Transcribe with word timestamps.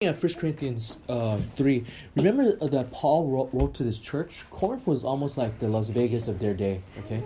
at 0.00 0.22
1 0.22 0.34
Corinthians 0.34 1.02
uh, 1.08 1.38
3, 1.56 1.84
remember 2.14 2.54
that 2.54 2.88
Paul 2.92 3.26
wrote, 3.26 3.50
wrote, 3.52 3.74
to 3.74 3.82
this 3.82 3.98
church? 3.98 4.44
Corinth 4.48 4.86
was 4.86 5.02
almost 5.02 5.36
like 5.36 5.58
the 5.58 5.66
Las 5.68 5.88
Vegas 5.88 6.28
of 6.28 6.38
their 6.38 6.54
day, 6.54 6.80
okay? 7.00 7.20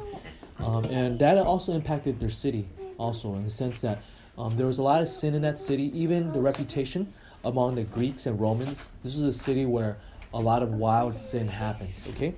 Um, 0.58 0.82
and 0.86 1.18
that 1.18 1.36
also 1.36 1.74
impacted 1.74 2.18
their 2.18 2.30
city, 2.30 2.66
also, 2.96 3.34
in 3.34 3.44
the 3.44 3.50
sense 3.50 3.82
that 3.82 4.02
um, 4.38 4.56
there 4.56 4.66
was 4.66 4.78
a 4.78 4.82
lot 4.82 5.02
of 5.02 5.10
sin 5.10 5.34
in 5.34 5.42
that 5.42 5.58
city, 5.58 5.92
even 5.92 6.32
the 6.32 6.40
reputation 6.40 7.12
among 7.44 7.74
the 7.74 7.82
Greeks 7.82 8.24
and 8.24 8.40
Romans. 8.40 8.94
This 9.02 9.16
was 9.16 9.24
a 9.24 9.34
city 9.34 9.66
where 9.66 9.98
a 10.32 10.40
lot 10.40 10.62
of 10.62 10.70
wild 10.72 11.14
sin 11.18 11.46
happens, 11.46 12.06
okay? 12.16 12.34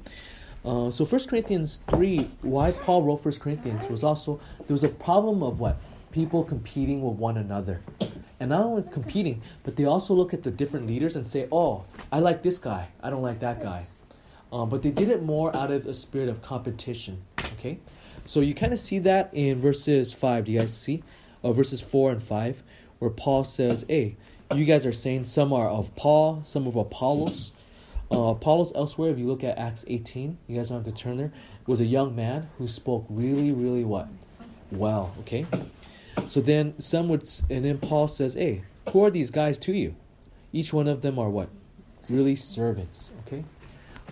Uh, 0.65 0.91
so 0.91 1.05
1 1.05 1.27
Corinthians 1.27 1.79
3, 1.91 2.29
why 2.43 2.73
Paul 2.73 3.05
wrote 3.05 3.25
1 3.25 3.35
Corinthians 3.39 3.89
was 3.89 4.03
also, 4.03 4.41
there 4.67 4.75
was 4.75 4.83
a 4.83 4.89
problem 4.89 5.45
of 5.45 5.61
what? 5.61 5.81
People 6.15 6.45
competing 6.45 7.03
with 7.03 7.17
one 7.19 7.39
another 7.39 7.81
and 8.39 8.51
not 8.51 8.65
only 8.65 8.85
competing, 8.93 9.43
but 9.65 9.75
they 9.75 9.85
also 9.85 10.15
look 10.15 10.33
at 10.33 10.45
the 10.45 10.51
different 10.53 10.87
leaders 10.87 11.17
and 11.17 11.27
say, 11.27 11.49
"Oh, 11.51 11.83
I 12.13 12.21
like 12.21 12.41
this 12.41 12.57
guy. 12.57 12.87
I 13.03 13.11
don't 13.11 13.21
like 13.21 13.41
that 13.41 13.61
guy." 13.61 13.87
Um, 14.53 14.69
but 14.69 14.81
they 14.81 14.93
did 14.93 15.09
it 15.09 15.25
more 15.25 15.55
out 15.57 15.73
of 15.73 15.87
a 15.87 15.93
spirit 15.93 16.29
of 16.29 16.41
competition. 16.41 17.21
Okay, 17.55 17.81
so 18.25 18.39
you 18.39 18.55
kind 18.55 18.73
of 18.73 18.79
see 18.79 19.01
that 19.01 19.31
in 19.33 19.61
verses 19.61 20.13
five. 20.13 20.45
Do 20.45 20.53
you 20.53 20.61
guys 20.61 20.73
see? 20.73 21.03
Uh, 21.43 21.51
verses 21.53 21.81
four 21.81 22.13
and 22.13 22.23
five, 22.23 22.63
where 23.01 23.11
Paul 23.11 23.43
says, 23.43 23.85
"Hey, 23.89 24.15
you 24.55 24.65
guys 24.67 24.87
are 24.87 24.93
saying 24.93 25.25
some 25.25 25.53
are 25.53 25.69
of 25.69 25.97
Paul, 25.97 26.45
some 26.45 26.69
of 26.69 26.77
Apollos." 26.77 27.53
Uh, 28.13 28.29
Apollos 28.29 28.73
elsewhere, 28.77 29.11
if 29.11 29.19
you 29.19 29.27
look 29.27 29.43
at 29.43 29.59
Acts 29.59 29.85
18, 29.89 30.39
you 30.47 30.57
guys 30.57 30.69
don't 30.69 30.85
have 30.85 30.95
to 30.95 31.03
turn 31.03 31.17
there, 31.17 31.33
was 31.67 31.81
a 31.81 31.85
young 31.85 32.15
man 32.15 32.49
who 32.59 32.69
spoke 32.69 33.05
really, 33.09 33.51
really 33.51 33.83
what? 33.83 34.07
Well, 34.71 35.13
okay? 35.21 35.47
So 36.29 36.41
then 36.41 36.75
some 36.79 37.09
would, 37.09 37.29
and 37.51 37.65
then 37.65 37.79
Paul 37.79 38.09
says, 38.09 38.35
hey, 38.35 38.63
who 38.91 39.05
are 39.05 39.11
these 39.11 39.31
guys 39.31 39.59
to 39.61 39.73
you? 39.73 39.95
Each 40.53 40.73
one 40.73 40.89
of 40.89 41.03
them 41.03 41.19
are 41.19 41.31
what? 41.31 41.49
Really 42.09 42.37
servants, 42.37 43.11
okay? 43.27 43.45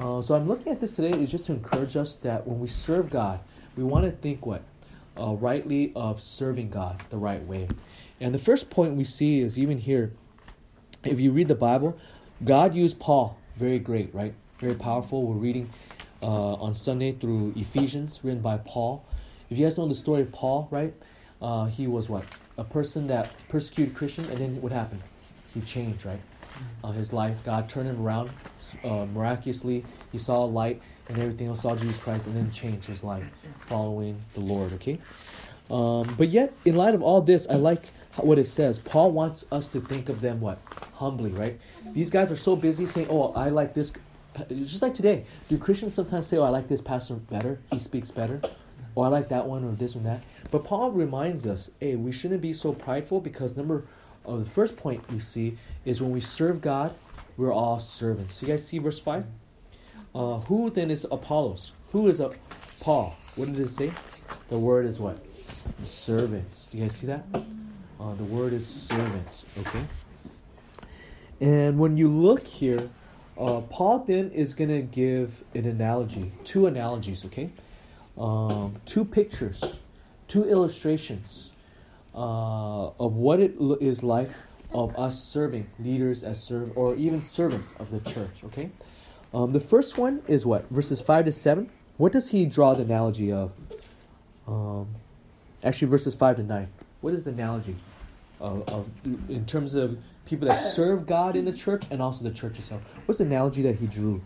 Uh, 0.01 0.23
so 0.23 0.35
I'm 0.35 0.49
looking 0.49 0.73
at 0.73 0.81
this 0.81 0.97
today 0.97 1.17
is 1.19 1.31
just 1.31 1.47
to 1.47 1.53
encourage 1.53 1.97
us 1.97 2.17
that 2.17 2.47
when 2.47 2.59
we 2.59 2.69
serve 2.69 3.11
God, 3.11 3.41
we 3.77 3.85
want 3.85 4.05
to 4.05 4.11
think 4.11 4.47
what? 4.47 4.63
Uh, 5.19 5.35
rightly 5.35 5.93
of 5.95 6.21
serving 6.21 6.71
God 6.71 7.03
the 7.11 7.19
right 7.19 7.45
way. 7.47 7.69
And 8.21 8.35
the 8.35 8.39
first 8.39 8.71
point 8.71 8.95
we 8.95 9.05
see 9.05 9.41
is 9.41 9.59
even 9.59 9.79
here, 9.79 10.13
if 11.05 11.21
you 11.21 11.33
read 11.33 11.49
the 11.49 11.55
Bible, 11.55 11.99
God 12.45 12.75
used 12.75 12.99
Paul 12.99 13.39
very 13.57 13.79
great, 13.79 14.15
right? 14.15 14.35
Very 14.59 14.75
powerful. 14.75 15.25
We're 15.25 15.35
reading 15.37 15.71
uh, 16.23 16.55
on 16.55 16.73
Sunday 16.73 17.13
through 17.13 17.53
Ephesians, 17.57 18.21
written 18.23 18.41
by 18.41 18.59
Paul. 18.59 19.05
If 19.51 19.59
you 19.59 19.67
guys 19.67 19.77
know 19.77 19.87
the 19.87 19.95
story 19.95 20.23
of 20.23 20.33
Paul, 20.33 20.69
right? 20.71 20.95
Uh, 21.43 21.65
he 21.67 21.87
was 21.87 22.09
what? 22.09 22.25
A 22.57 22.65
person 22.65 23.07
that 23.09 23.33
persecuted 23.49 23.95
Christian, 23.95 24.25
and 24.27 24.39
then 24.39 24.63
what 24.63 24.73
happened? 24.73 25.03
He 25.53 25.61
changed, 25.61 26.07
right? 26.07 26.21
Uh, 26.85 26.93
his 26.93 27.13
life, 27.13 27.43
God 27.45 27.69
turned 27.69 27.89
him 27.89 28.01
around 28.01 28.31
uh, 28.85 29.07
miraculously. 29.13 29.85
He 30.13 30.19
saw 30.19 30.45
light 30.45 30.81
and 31.09 31.19
everything 31.19 31.49
else, 31.49 31.63
saw 31.63 31.75
Jesus 31.75 31.99
Christ, 31.99 32.29
and 32.29 32.37
then 32.37 32.51
changed 32.51 32.87
his 32.87 33.03
life 33.03 33.25
following 33.67 34.19
the 34.35 34.41
Lord, 34.41 34.73
okay? 34.75 34.99
Um, 35.71 36.15
but 36.17 36.29
yet, 36.29 36.55
in 36.65 36.77
light 36.77 36.95
of 36.95 37.03
all 37.03 37.21
this, 37.21 37.47
I 37.49 37.55
like 37.55 37.87
what 38.17 38.39
it 38.39 38.47
says. 38.47 38.79
Paul 38.79 39.11
wants 39.11 39.45
us 39.51 39.69
to 39.69 39.81
think 39.81 40.09
of 40.09 40.21
them 40.21 40.41
what? 40.41 40.59
Humbly, 40.95 41.31
right? 41.31 41.59
These 41.93 42.11
guys 42.11 42.31
are 42.31 42.37
so 42.37 42.55
busy 42.55 42.87
saying, 42.87 43.09
oh, 43.11 43.33
I 43.33 43.49
like 43.49 43.75
this. 43.75 43.93
It's 44.49 44.71
Just 44.71 44.83
like 44.83 44.95
today, 44.95 45.27
do 45.49 45.59
Christians 45.59 45.95
sometimes 45.95 46.29
say, 46.29 46.37
oh, 46.37 46.45
I 46.45 46.51
like 46.51 46.69
this 46.69 46.81
pastor 46.81 47.15
better? 47.15 47.59
He 47.73 47.79
speaks 47.79 48.11
better 48.11 48.41
or 48.95 49.05
oh, 49.05 49.09
I 49.09 49.11
like 49.11 49.29
that 49.31 49.47
one 49.47 49.65
or 49.65 49.73
this 49.73 49.97
or 49.97 50.01
that. 50.01 50.23
But 50.51 50.65
Paul 50.65 50.91
reminds 50.91 51.47
us, 51.47 51.71
hey, 51.81 51.97
we 51.97 52.13
shouldn't 52.13 52.43
be 52.43 52.53
so 52.53 52.73
prideful 52.73 53.21
because 53.21 53.57
number 53.57 53.85
uh, 54.27 54.37
the 54.37 54.45
first 54.45 54.77
point 54.77 55.03
we 55.11 55.19
see 55.19 55.57
is 55.85 56.01
when 56.01 56.13
we 56.13 56.21
serve 56.21 56.61
God, 56.61 56.95
we're 57.37 57.53
all 57.53 57.81
servants. 57.81 58.35
So 58.35 58.47
you 58.47 58.53
guys 58.53 58.67
see 58.67 58.79
verse 58.79 58.99
five. 58.99 59.25
Uh, 60.15 60.39
who 60.41 60.69
then 60.71 60.91
is 60.91 61.07
Apollos? 61.11 61.73
Who 61.93 62.09
is 62.09 62.21
a 62.21 62.33
Paul? 62.81 63.17
What 63.37 63.47
did 63.47 63.59
it 63.59 63.71
say? 63.71 63.91
The 64.51 64.59
word 64.59 64.85
is 64.85 65.01
what? 65.01 65.19
Servants. 65.85 66.67
Do 66.67 66.77
you 66.77 66.85
guys 66.85 66.95
see 66.95 67.07
that? 67.07 67.25
Uh, 67.99 68.15
the 68.15 68.25
word 68.25 68.53
is 68.53 68.67
servants. 68.67 69.47
Okay. 69.59 69.85
And 71.41 71.79
when 71.79 71.97
you 71.97 72.09
look 72.09 72.47
here, 72.47 72.91
uh, 73.39 73.63
Paul 73.63 74.05
then 74.07 74.31
is 74.33 74.53
going 74.53 74.71
to 74.71 74.83
give 74.83 75.43
an 75.55 75.65
analogy, 75.65 76.31
two 76.45 76.67
analogies. 76.67 77.25
Okay 77.25 77.51
um, 78.23 78.75
two 78.85 79.05
pictures, 79.05 79.61
two 80.29 80.45
illustrations 80.49 81.51
uh, 82.15 82.87
of 82.89 83.17
what 83.17 83.41
it 83.41 83.55
is 83.81 84.03
like 84.03 84.31
of 84.73 84.97
us 84.99 85.23
serving 85.23 85.67
leaders 85.81 86.23
as 86.23 86.43
serve 86.43 86.73
or 86.77 86.95
even 86.95 87.23
servants 87.23 87.75
of 87.79 87.91
the 87.91 88.01
church. 88.11 88.45
Okay, 88.45 88.71
um, 89.35 89.53
the 89.53 89.61
first 89.61 89.99
one 89.99 90.23
is 90.29 90.47
what 90.47 90.69
verses 90.71 91.01
five 91.01 91.25
to 91.25 91.33
seven. 91.33 91.69
What 91.97 92.13
does 92.13 92.31
he 92.31 92.47
draw 92.47 92.75
the 92.75 92.83
analogy 92.83 93.33
of? 93.33 93.53
Um, 94.47 94.89
actually, 95.65 95.89
verses 95.89 96.15
five 96.15 96.37
to 96.37 96.43
nine. 96.43 96.69
What 97.01 97.15
is 97.15 97.25
the 97.25 97.33
analogy 97.33 97.77
of, 98.41 98.67
of 98.69 98.89
in 99.29 99.45
terms 99.47 99.75
of 99.75 99.99
people 100.27 100.47
that 100.47 100.55
serve 100.55 101.07
God 101.07 101.35
in 101.35 101.45
the 101.45 101.53
church 101.53 101.83
and 101.91 102.01
also 102.01 102.23
the 102.23 102.31
church 102.31 102.59
itself? 102.59 102.83
What's 103.07 103.19
the 103.19 103.25
analogy 103.25 103.63
that 103.63 103.75
he 103.77 103.87
drew? 103.87 104.23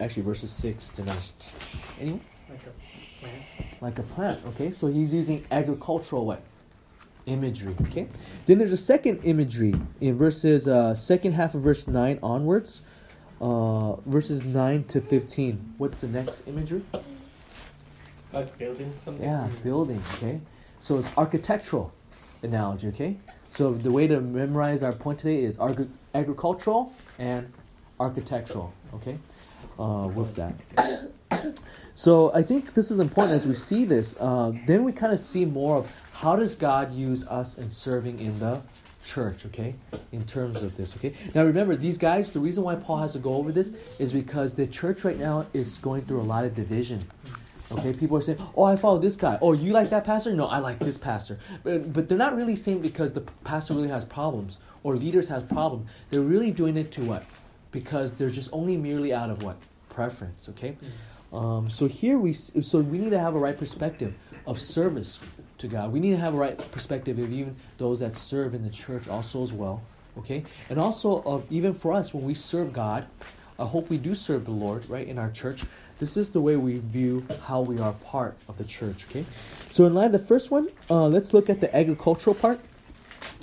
Actually 0.00 0.22
verses 0.22 0.50
6 0.50 0.88
to 0.90 1.04
9. 1.04 1.16
Anyone? 2.00 2.20
Like 2.48 2.60
a 2.66 3.20
plant. 3.20 3.82
Like 3.82 3.98
a 3.98 4.02
plant, 4.02 4.40
okay? 4.48 4.70
So 4.70 4.86
he's 4.86 5.12
using 5.12 5.44
agricultural 5.50 6.26
what? 6.26 6.42
Imagery, 7.26 7.74
okay? 7.82 8.06
Then 8.46 8.58
there's 8.58 8.72
a 8.72 8.76
second 8.76 9.20
imagery 9.24 9.74
in 10.00 10.16
verses, 10.16 10.68
uh, 10.68 10.94
second 10.94 11.32
half 11.32 11.54
of 11.54 11.62
verse 11.62 11.88
9 11.88 12.20
onwards, 12.22 12.82
uh, 13.40 13.96
verses 14.06 14.42
9 14.42 14.84
to 14.84 15.00
15. 15.00 15.74
What's 15.78 16.00
the 16.02 16.08
next 16.08 16.46
imagery? 16.46 16.82
Like 18.32 18.56
building 18.58 18.92
something? 19.04 19.24
Yeah, 19.24 19.48
building, 19.64 20.02
okay? 20.14 20.40
So 20.78 20.98
it's 20.98 21.08
architectural 21.16 21.92
analogy, 22.42 22.88
okay? 22.88 23.16
So 23.50 23.72
the 23.72 23.90
way 23.90 24.06
to 24.06 24.20
memorize 24.20 24.82
our 24.82 24.92
point 24.92 25.18
today 25.18 25.42
is 25.42 25.58
agri- 25.58 25.88
agricultural 26.14 26.92
and 27.18 27.52
architectural, 27.98 28.72
okay? 28.94 29.18
Uh, 29.78 30.08
with 30.14 30.34
that. 30.36 30.54
So 31.94 32.30
I 32.34 32.42
think 32.42 32.74
this 32.74 32.90
is 32.90 32.98
important 32.98 33.34
as 33.34 33.46
we 33.46 33.54
see 33.54 33.86
this. 33.86 34.14
Uh, 34.20 34.52
then 34.66 34.84
we 34.84 34.92
kind 34.92 35.14
of 35.14 35.20
see 35.20 35.46
more 35.46 35.78
of 35.78 35.94
how 36.12 36.36
does 36.36 36.54
God 36.54 36.92
use 36.92 37.26
us 37.26 37.56
in 37.56 37.70
serving 37.70 38.18
in 38.18 38.38
the 38.38 38.62
church, 39.02 39.46
okay? 39.46 39.74
In 40.12 40.24
terms 40.24 40.62
of 40.62 40.76
this, 40.76 40.94
okay? 40.96 41.14
Now 41.34 41.44
remember, 41.44 41.74
these 41.74 41.96
guys, 41.96 42.30
the 42.30 42.40
reason 42.40 42.64
why 42.64 42.74
Paul 42.74 42.98
has 42.98 43.14
to 43.14 43.18
go 43.18 43.34
over 43.34 43.50
this 43.50 43.72
is 43.98 44.12
because 44.12 44.54
the 44.54 44.66
church 44.66 45.04
right 45.04 45.18
now 45.18 45.46
is 45.54 45.78
going 45.78 46.04
through 46.04 46.20
a 46.20 46.28
lot 46.34 46.44
of 46.44 46.54
division. 46.54 47.02
Okay, 47.72 47.92
people 47.92 48.16
are 48.16 48.22
saying, 48.22 48.38
"Oh, 48.54 48.62
I 48.62 48.76
follow 48.76 48.98
this 48.98 49.16
guy." 49.16 49.38
Oh, 49.42 49.52
you 49.52 49.72
like 49.72 49.90
that 49.90 50.04
pastor? 50.04 50.32
No, 50.32 50.46
I 50.46 50.58
like 50.58 50.78
this 50.78 50.96
pastor. 50.96 51.40
But 51.64 51.92
but 51.92 52.08
they're 52.08 52.16
not 52.16 52.36
really 52.36 52.54
saying 52.54 52.80
because 52.80 53.12
the 53.12 53.22
pastor 53.42 53.74
really 53.74 53.88
has 53.88 54.04
problems 54.04 54.58
or 54.84 54.94
leaders 54.94 55.26
has 55.28 55.42
problems. 55.42 55.88
They're 56.10 56.20
really 56.20 56.52
doing 56.52 56.76
it 56.76 56.92
to 56.92 57.02
what? 57.02 57.24
Because 57.76 58.14
they're 58.14 58.30
just 58.30 58.48
only 58.54 58.74
merely 58.74 59.12
out 59.12 59.28
of 59.28 59.42
what 59.42 59.58
preference. 59.90 60.48
Okay, 60.48 60.70
mm-hmm. 60.70 61.36
um, 61.36 61.68
so 61.68 61.86
here 61.86 62.18
we 62.18 62.32
so 62.32 62.78
we 62.80 62.96
need 62.96 63.10
to 63.10 63.18
have 63.18 63.34
a 63.34 63.38
right 63.38 63.58
perspective 63.58 64.14
of 64.46 64.58
service 64.58 65.20
to 65.58 65.68
God. 65.68 65.92
We 65.92 66.00
need 66.00 66.12
to 66.12 66.16
have 66.16 66.32
a 66.32 66.38
right 66.38 66.56
perspective 66.72 67.18
of 67.18 67.30
even 67.30 67.54
those 67.76 68.00
that 68.00 68.16
serve 68.16 68.54
in 68.54 68.62
the 68.62 68.70
church 68.70 69.08
also 69.08 69.42
as 69.42 69.52
well. 69.52 69.82
Okay, 70.16 70.42
and 70.70 70.80
also 70.80 71.22
of 71.24 71.46
even 71.52 71.74
for 71.74 71.92
us 71.92 72.14
when 72.14 72.24
we 72.24 72.32
serve 72.32 72.72
God, 72.72 73.06
I 73.58 73.66
hope 73.66 73.90
we 73.90 73.98
do 73.98 74.14
serve 74.14 74.46
the 74.46 74.52
Lord 74.52 74.88
right 74.88 75.06
in 75.06 75.18
our 75.18 75.30
church. 75.30 75.62
This 75.98 76.16
is 76.16 76.30
the 76.30 76.40
way 76.40 76.56
we 76.56 76.78
view 76.78 77.26
how 77.44 77.60
we 77.60 77.78
are 77.78 77.92
part 77.92 78.38
of 78.48 78.56
the 78.56 78.64
church. 78.64 79.04
Okay, 79.10 79.26
so 79.68 79.84
in 79.84 79.92
line 79.92 80.12
the 80.12 80.18
first 80.18 80.50
one, 80.50 80.68
uh, 80.88 81.08
let's 81.08 81.34
look 81.34 81.50
at 81.50 81.60
the 81.60 81.68
agricultural 81.76 82.36
part. 82.36 82.58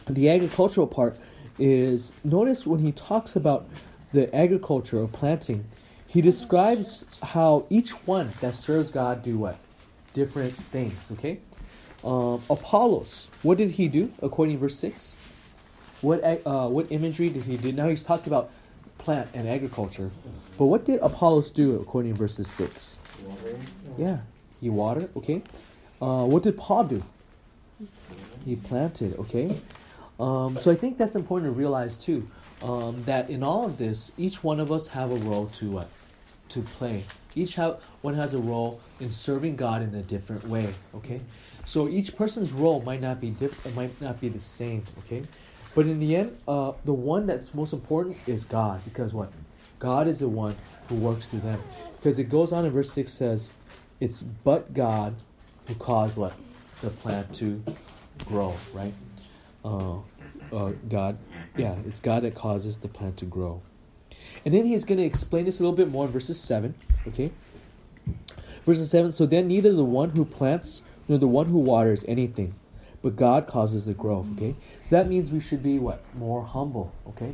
The 0.09 0.31
agricultural 0.31 0.87
part 0.87 1.17
is 1.59 2.13
notice 2.23 2.65
when 2.65 2.79
he 2.79 2.91
talks 2.93 3.35
about 3.35 3.67
the 4.13 4.33
agriculture 4.33 4.99
or 4.99 5.07
planting, 5.07 5.65
he 6.07 6.21
describes 6.21 7.03
how 7.21 7.65
each 7.69 7.91
one 8.05 8.31
that 8.39 8.53
serves 8.53 8.91
God 8.91 9.23
do 9.23 9.37
what? 9.39 9.57
Different 10.13 10.55
things, 10.55 11.11
okay? 11.11 11.39
Um, 12.03 12.41
Apollos, 12.49 13.27
what 13.41 13.57
did 13.57 13.71
he 13.71 13.87
do 13.87 14.11
according 14.21 14.55
to 14.55 14.61
verse 14.61 14.77
6? 14.77 15.15
What, 16.01 16.23
uh, 16.23 16.67
what 16.67 16.91
imagery 16.91 17.29
did 17.29 17.43
he 17.43 17.57
do? 17.57 17.71
Now 17.71 17.89
he's 17.89 18.03
talking 18.03 18.27
about 18.27 18.51
plant 18.99 19.27
and 19.33 19.47
agriculture. 19.47 20.11
But 20.57 20.65
what 20.65 20.85
did 20.85 20.99
Apollos 21.01 21.49
do 21.49 21.77
according 21.81 22.13
to 22.13 22.17
verses 22.17 22.47
6? 22.51 22.99
Yeah, 23.97 24.19
he 24.61 24.69
watered, 24.69 25.09
okay? 25.17 25.41
Uh, 26.01 26.25
what 26.25 26.43
did 26.43 26.57
Paul 26.57 26.83
do? 26.83 27.03
He 28.45 28.55
planted, 28.57 29.17
okay? 29.17 29.59
Um, 30.19 30.57
so 30.57 30.71
I 30.71 30.75
think 30.75 30.97
that's 30.97 31.15
important 31.15 31.51
to 31.51 31.57
realize 31.57 31.97
too 31.97 32.27
um, 32.63 33.03
that 33.03 33.29
in 33.29 33.43
all 33.43 33.65
of 33.65 33.77
this, 33.77 34.11
each 34.17 34.43
one 34.43 34.59
of 34.59 34.71
us 34.71 34.87
have 34.87 35.11
a 35.11 35.15
role 35.17 35.47
to 35.47 35.79
uh, 35.79 35.85
to 36.49 36.61
play. 36.61 37.03
Each 37.35 37.55
have, 37.55 37.79
one 38.01 38.13
has 38.13 38.33
a 38.33 38.37
role 38.39 38.79
in 38.99 39.11
serving 39.11 39.55
God 39.55 39.81
in 39.81 39.93
a 39.95 40.03
different 40.03 40.47
way. 40.47 40.73
Okay, 40.95 41.19
So 41.65 41.89
each 41.89 42.15
person's 42.15 42.51
role 42.51 42.81
might 42.81 43.01
not 43.01 43.19
be 43.19 43.31
diff- 43.31 43.75
might 43.75 43.99
not 44.01 44.21
be 44.21 44.29
the 44.29 44.39
same, 44.39 44.83
okay? 44.99 45.23
But 45.73 45.87
in 45.87 45.99
the 45.99 46.15
end, 46.15 46.37
uh, 46.47 46.73
the 46.85 46.93
one 46.93 47.25
that's 47.25 47.53
most 47.53 47.73
important 47.73 48.17
is 48.27 48.45
God 48.45 48.83
because 48.83 49.13
what? 49.13 49.31
God 49.79 50.07
is 50.07 50.19
the 50.19 50.27
one 50.29 50.55
who 50.87 50.95
works 50.95 51.25
through 51.27 51.39
them. 51.39 51.61
Because 51.97 52.19
it 52.19 52.29
goes 52.29 52.53
on 52.53 52.65
in 52.65 52.71
verse 52.71 52.91
6 52.91 53.11
says, 53.11 53.53
it's 53.99 54.21
but 54.21 54.73
God 54.73 55.15
who 55.67 55.75
caused 55.75 56.17
what? 56.17 56.33
The 56.81 56.89
plant 56.89 57.33
to 57.35 57.63
grow, 58.25 58.55
right? 58.73 58.93
Uh, 59.65 59.97
uh, 60.51 60.71
God, 60.89 61.17
yeah, 61.55 61.75
it's 61.87 61.99
God 61.99 62.23
that 62.23 62.35
causes 62.35 62.77
the 62.77 62.87
plant 62.87 63.17
to 63.17 63.25
grow. 63.25 63.61
And 64.45 64.53
then 64.53 64.65
he's 64.65 64.85
going 64.85 64.97
to 64.97 65.03
explain 65.03 65.45
this 65.45 65.59
a 65.59 65.63
little 65.63 65.75
bit 65.75 65.89
more 65.89 66.05
in 66.05 66.11
verses 66.11 66.39
7, 66.39 66.73
okay? 67.07 67.31
Verses 68.65 68.89
7 68.89 69.11
So 69.11 69.25
then 69.25 69.47
neither 69.47 69.73
the 69.73 69.83
one 69.83 70.11
who 70.11 70.25
plants 70.25 70.83
nor 71.07 71.17
the 71.17 71.27
one 71.27 71.47
who 71.47 71.59
waters 71.59 72.03
anything, 72.07 72.55
but 73.01 73.15
God 73.15 73.47
causes 73.47 73.85
the 73.85 73.93
growth, 73.93 74.27
okay? 74.35 74.55
So 74.83 74.95
that 74.95 75.07
means 75.07 75.31
we 75.31 75.39
should 75.39 75.61
be 75.61 75.79
what? 75.79 76.03
More 76.15 76.43
humble, 76.43 76.93
okay? 77.09 77.33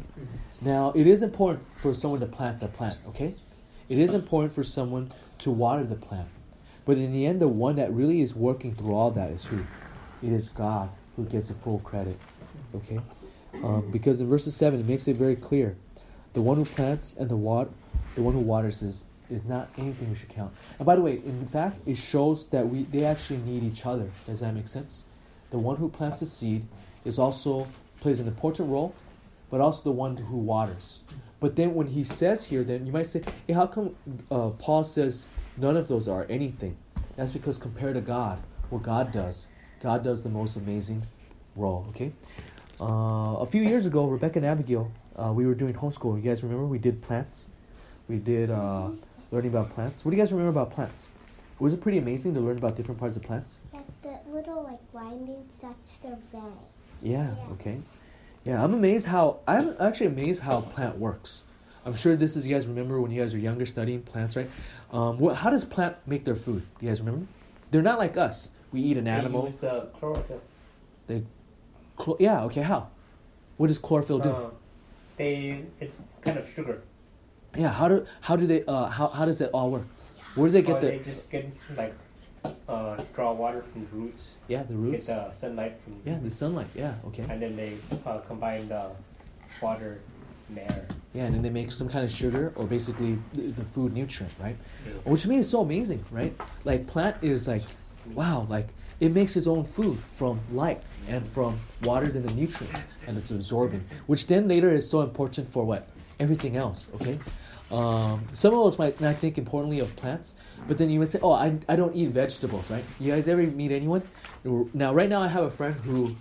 Now, 0.62 0.92
it 0.96 1.08
is 1.08 1.22
important 1.22 1.66
for 1.78 1.94
someone 1.94 2.20
to 2.20 2.26
plant 2.26 2.60
the 2.60 2.68
plant, 2.68 2.98
okay? 3.08 3.34
It 3.88 3.98
is 3.98 4.14
important 4.14 4.54
for 4.54 4.64
someone 4.64 5.12
to 5.40 5.52
water 5.52 5.84
the 5.84 5.96
plant. 5.96 6.28
But 6.86 6.98
in 6.98 7.14
the 7.14 7.26
end, 7.26 7.42
the 7.42 7.48
one 7.48 7.76
that 7.78 7.94
really 7.94 8.22
is 8.22 8.36
working 8.36 8.74
through 8.74 8.94
all 8.94 9.12
that 9.12 9.32
is 9.32 9.46
who? 9.46 9.66
It 10.22 10.32
is 10.32 10.50
God 10.50 10.90
who 11.16 11.26
gets 11.26 11.48
the 11.48 11.54
full 11.54 11.80
credit, 11.80 12.20
okay? 12.76 13.00
Um, 13.64 13.90
because 13.92 14.22
in 14.22 14.28
verses 14.28 14.56
7, 14.56 14.80
it 14.80 14.86
makes 14.86 15.08
it 15.08 15.16
very 15.16 15.36
clear. 15.36 15.76
The 16.34 16.42
one 16.42 16.58
who 16.58 16.66
plants 16.66 17.16
and 17.18 17.30
the, 17.30 17.36
wat- 17.36 17.70
the 18.16 18.22
one 18.22 18.34
who 18.34 18.40
waters 18.40 18.82
is, 18.82 19.06
is 19.30 19.46
not 19.46 19.70
anything 19.78 20.10
we 20.10 20.16
should 20.16 20.30
count. 20.30 20.54
And 20.78 20.86
by 20.86 20.96
the 20.96 21.02
way, 21.02 21.16
in 21.18 21.48
fact, 21.48 21.82
it 21.88 21.98
shows 21.98 22.46
that 22.48 22.68
we 22.68 22.84
they 22.84 23.06
actually 23.06 23.40
need 23.40 23.64
each 23.64 23.86
other. 23.86 24.10
Does 24.26 24.40
that 24.42 24.54
make 24.54 24.68
sense? 24.68 25.04
The 25.50 25.58
one 25.58 25.78
who 25.78 25.90
plants 25.90 26.20
the 26.20 26.26
seed 26.26 26.66
is 27.06 27.18
also 27.18 27.68
plays 28.02 28.20
an 28.20 28.28
important 28.28 28.70
role, 28.70 28.94
but 29.50 29.62
also 29.62 29.84
the 29.84 29.92
one 29.92 30.16
who 30.18 30.38
waters. 30.38 31.00
But 31.40 31.56
then 31.56 31.74
when 31.74 31.88
he 31.88 32.04
says 32.04 32.46
here, 32.46 32.64
then 32.64 32.86
you 32.86 32.92
might 32.92 33.08
say, 33.08 33.24
hey, 33.48 33.54
how 33.54 33.68
come 33.68 33.96
uh, 34.30 34.50
Paul 34.50 34.84
says 34.84 35.26
none 35.58 35.78
of 35.78 35.88
those 35.88 36.08
are 36.08 36.26
anything? 36.30 36.78
That's 37.16 37.34
because 37.34 37.58
compared 37.58 37.96
to 37.96 38.02
God, 38.02 38.40
what 38.70 38.84
God 38.84 39.12
does, 39.12 39.48
God 39.82 40.04
does 40.04 40.24
the 40.24 40.30
most 40.30 40.56
amazing 40.56 41.06
role. 41.56 41.86
Okay. 41.90 42.12
Uh, 42.82 43.38
a 43.40 43.46
few 43.46 43.62
years 43.62 43.86
ago, 43.86 44.08
Rebecca 44.08 44.40
and 44.40 44.46
Abigail, 44.46 44.92
uh, 45.18 45.32
we 45.34 45.46
were 45.46 45.54
doing 45.54 45.74
homeschool. 45.74 46.16
You 46.16 46.22
guys 46.22 46.44
remember? 46.44 46.66
We 46.66 46.80
did 46.80 47.02
plants. 47.02 47.50
We 48.08 48.18
did 48.18 48.50
uh, 48.50 48.90
learning 49.32 49.52
about 49.52 49.74
plants. 49.74 50.06
What 50.06 50.12
do 50.12 50.18
you 50.18 50.24
guys 50.24 50.32
remember 50.32 50.52
about 50.52 50.72
plants? 50.72 51.10
Was 51.60 51.74
it 51.74 51.82
pretty 51.82 51.98
amazing 51.98 52.34
to 52.36 52.40
learn 52.40 52.58
about 52.58 52.78
different 52.78 53.00
parts 53.00 53.18
of 53.18 53.24
plants? 53.24 53.60
Like 53.74 53.86
the 54.02 54.18
little 54.32 54.64
like 54.64 54.80
windings, 54.94 55.60
that's 55.60 55.98
their 55.98 56.18
veins. 56.32 56.44
Yeah. 57.02 57.28
Yeah. 57.36 57.54
Okay. 57.54 57.80
Yeah, 58.46 58.64
I'm 58.64 58.74
amazed 58.74 59.08
how 59.08 59.40
I'm 59.46 59.76
actually 59.80 60.08
amazed 60.08 60.42
how 60.42 60.60
a 60.60 60.62
plant 60.62 60.98
works. 60.98 61.44
I'm 61.86 61.96
sure 61.96 62.16
this 62.16 62.38
is 62.38 62.48
you 62.48 62.56
guys 62.56 62.66
remember 62.66 63.02
when 63.02 63.12
you 63.12 63.22
guys 63.22 63.34
were 63.34 63.40
younger 63.40 63.66
studying 63.66 64.02
plants, 64.02 64.36
right? 64.36 64.50
Um, 64.92 65.20
what, 65.20 65.36
how 65.36 65.50
does 65.50 65.66
plant 65.66 65.98
make 66.06 66.24
their 66.24 66.36
food? 66.36 66.64
Do 66.80 66.86
you 66.86 66.92
guys 66.92 67.02
remember? 67.02 67.26
They're 67.72 67.82
not 67.82 68.00
like 68.00 68.16
us. 68.16 68.50
We 68.72 68.82
eat 68.82 68.98
an 68.98 69.08
animal. 69.08 69.44
They 69.44 69.50
use 69.50 69.64
uh, 69.64 69.88
chlorophyll. 70.00 70.42
Chl- 72.00 72.18
yeah. 72.20 72.44
Okay. 72.46 72.62
How? 72.62 72.88
What 73.58 73.68
does 73.68 73.78
chlorophyll 73.78 74.20
do? 74.20 74.30
Uh, 74.30 74.50
they 75.18 75.64
it's 75.80 76.02
kind 76.22 76.38
of 76.40 76.48
sugar. 76.56 76.82
yeah. 77.56 77.70
How 77.70 77.88
do 77.88 78.06
how 78.22 78.36
do 78.36 78.48
they 78.48 78.64
uh 78.66 78.86
how 78.88 79.08
how 79.10 79.26
does 79.26 79.42
it 79.42 79.50
all 79.54 79.70
work? 79.70 79.86
Where 80.36 80.48
do 80.48 80.54
they 80.54 80.62
get 80.62 80.78
Or 80.78 80.82
the 80.82 80.88
they 80.88 81.00
just 81.00 81.30
get 81.30 81.46
like 81.76 81.94
uh, 82.70 82.96
draw 83.14 83.34
water 83.34 83.62
from 83.74 83.82
the 83.82 83.88
roots, 83.98 84.36
yeah 84.48 84.64
the 84.64 84.74
roots. 84.76 85.08
get 85.08 85.16
the 85.28 85.34
sunlight 85.34 85.74
from, 85.84 86.00
Yeah, 86.06 86.20
the 86.24 86.32
sunlight. 86.32 86.68
Yeah. 86.74 86.94
Okay. 87.08 87.26
and 87.30 87.42
then 87.42 87.58
they 87.58 87.78
uh, 88.06 88.20
combine 88.20 88.70
the 88.70 88.92
water 89.62 90.00
and 90.48 90.60
air. 90.60 90.86
Yeah, 91.14 91.26
and 91.26 91.36
then 91.36 91.42
they 91.42 91.50
make 91.50 91.72
some 91.74 91.90
kind 91.90 92.06
of 92.06 92.12
sugar 92.12 92.54
or 92.56 92.66
basically 92.66 93.18
the, 93.34 93.52
the 93.52 93.66
food 93.66 93.92
nutrient, 93.94 94.32
right? 94.40 94.56
Yeah. 94.86 94.94
Which 95.04 95.24
to 95.24 95.30
me 95.30 95.38
is 95.38 95.50
so 95.50 95.62
amazing, 95.62 96.06
right? 96.12 96.34
Like 96.64 96.88
plant 96.88 97.18
is 97.22 97.46
like, 97.48 97.64
wow, 98.14 98.46
like 98.50 98.68
it 99.02 99.12
makes 99.12 99.36
its 99.36 99.48
own 99.48 99.66
food 99.66 99.98
from 100.00 100.40
light 100.54 100.82
and 101.10 101.28
from 101.28 101.60
waters 101.84 102.16
and 102.16 102.24
the 102.24 102.34
nutrients, 102.34 102.88
and 103.08 103.18
it's 103.18 103.32
absorbing, 103.32 103.84
which 104.08 104.28
then 104.28 104.48
later 104.48 104.74
is 104.74 104.90
so 104.90 105.02
important 105.02 105.50
for 105.50 105.66
what 105.66 105.88
everything 106.20 106.56
else. 106.56 106.88
Okay, 106.96 107.20
um, 107.72 108.26
some 108.34 108.54
of 108.54 108.66
us 108.66 108.80
might 108.80 109.00
not 109.00 109.16
think 109.16 109.38
importantly 109.38 109.80
of 109.80 109.96
plants, 109.96 110.36
but 110.68 110.78
then 110.78 110.90
you 110.90 111.00
would 111.00 111.08
say, 111.08 111.20
oh, 111.22 111.34
I, 111.34 111.58
I 111.68 111.76
don't 111.76 111.96
eat 111.96 112.10
vegetables, 112.10 112.70
right? 112.70 112.84
You 113.00 113.12
guys 113.12 113.28
ever 113.28 113.44
meet 113.44 113.72
anyone? 113.72 114.02
Now, 114.74 114.94
right 114.94 115.10
now, 115.10 115.22
I 115.22 115.28
have 115.28 115.44
a 115.44 115.50
friend 115.50 115.76
who, 115.76 116.16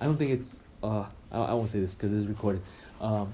I 0.00 0.04
don't 0.04 0.16
think 0.16 0.32
it's, 0.32 0.60
uh, 0.82 1.04
I, 1.32 1.38
I 1.38 1.54
won't 1.54 1.70
say 1.70 1.80
this 1.80 1.94
because 1.94 2.12
it's 2.12 2.26
recorded. 2.26 2.62
Um, 3.00 3.32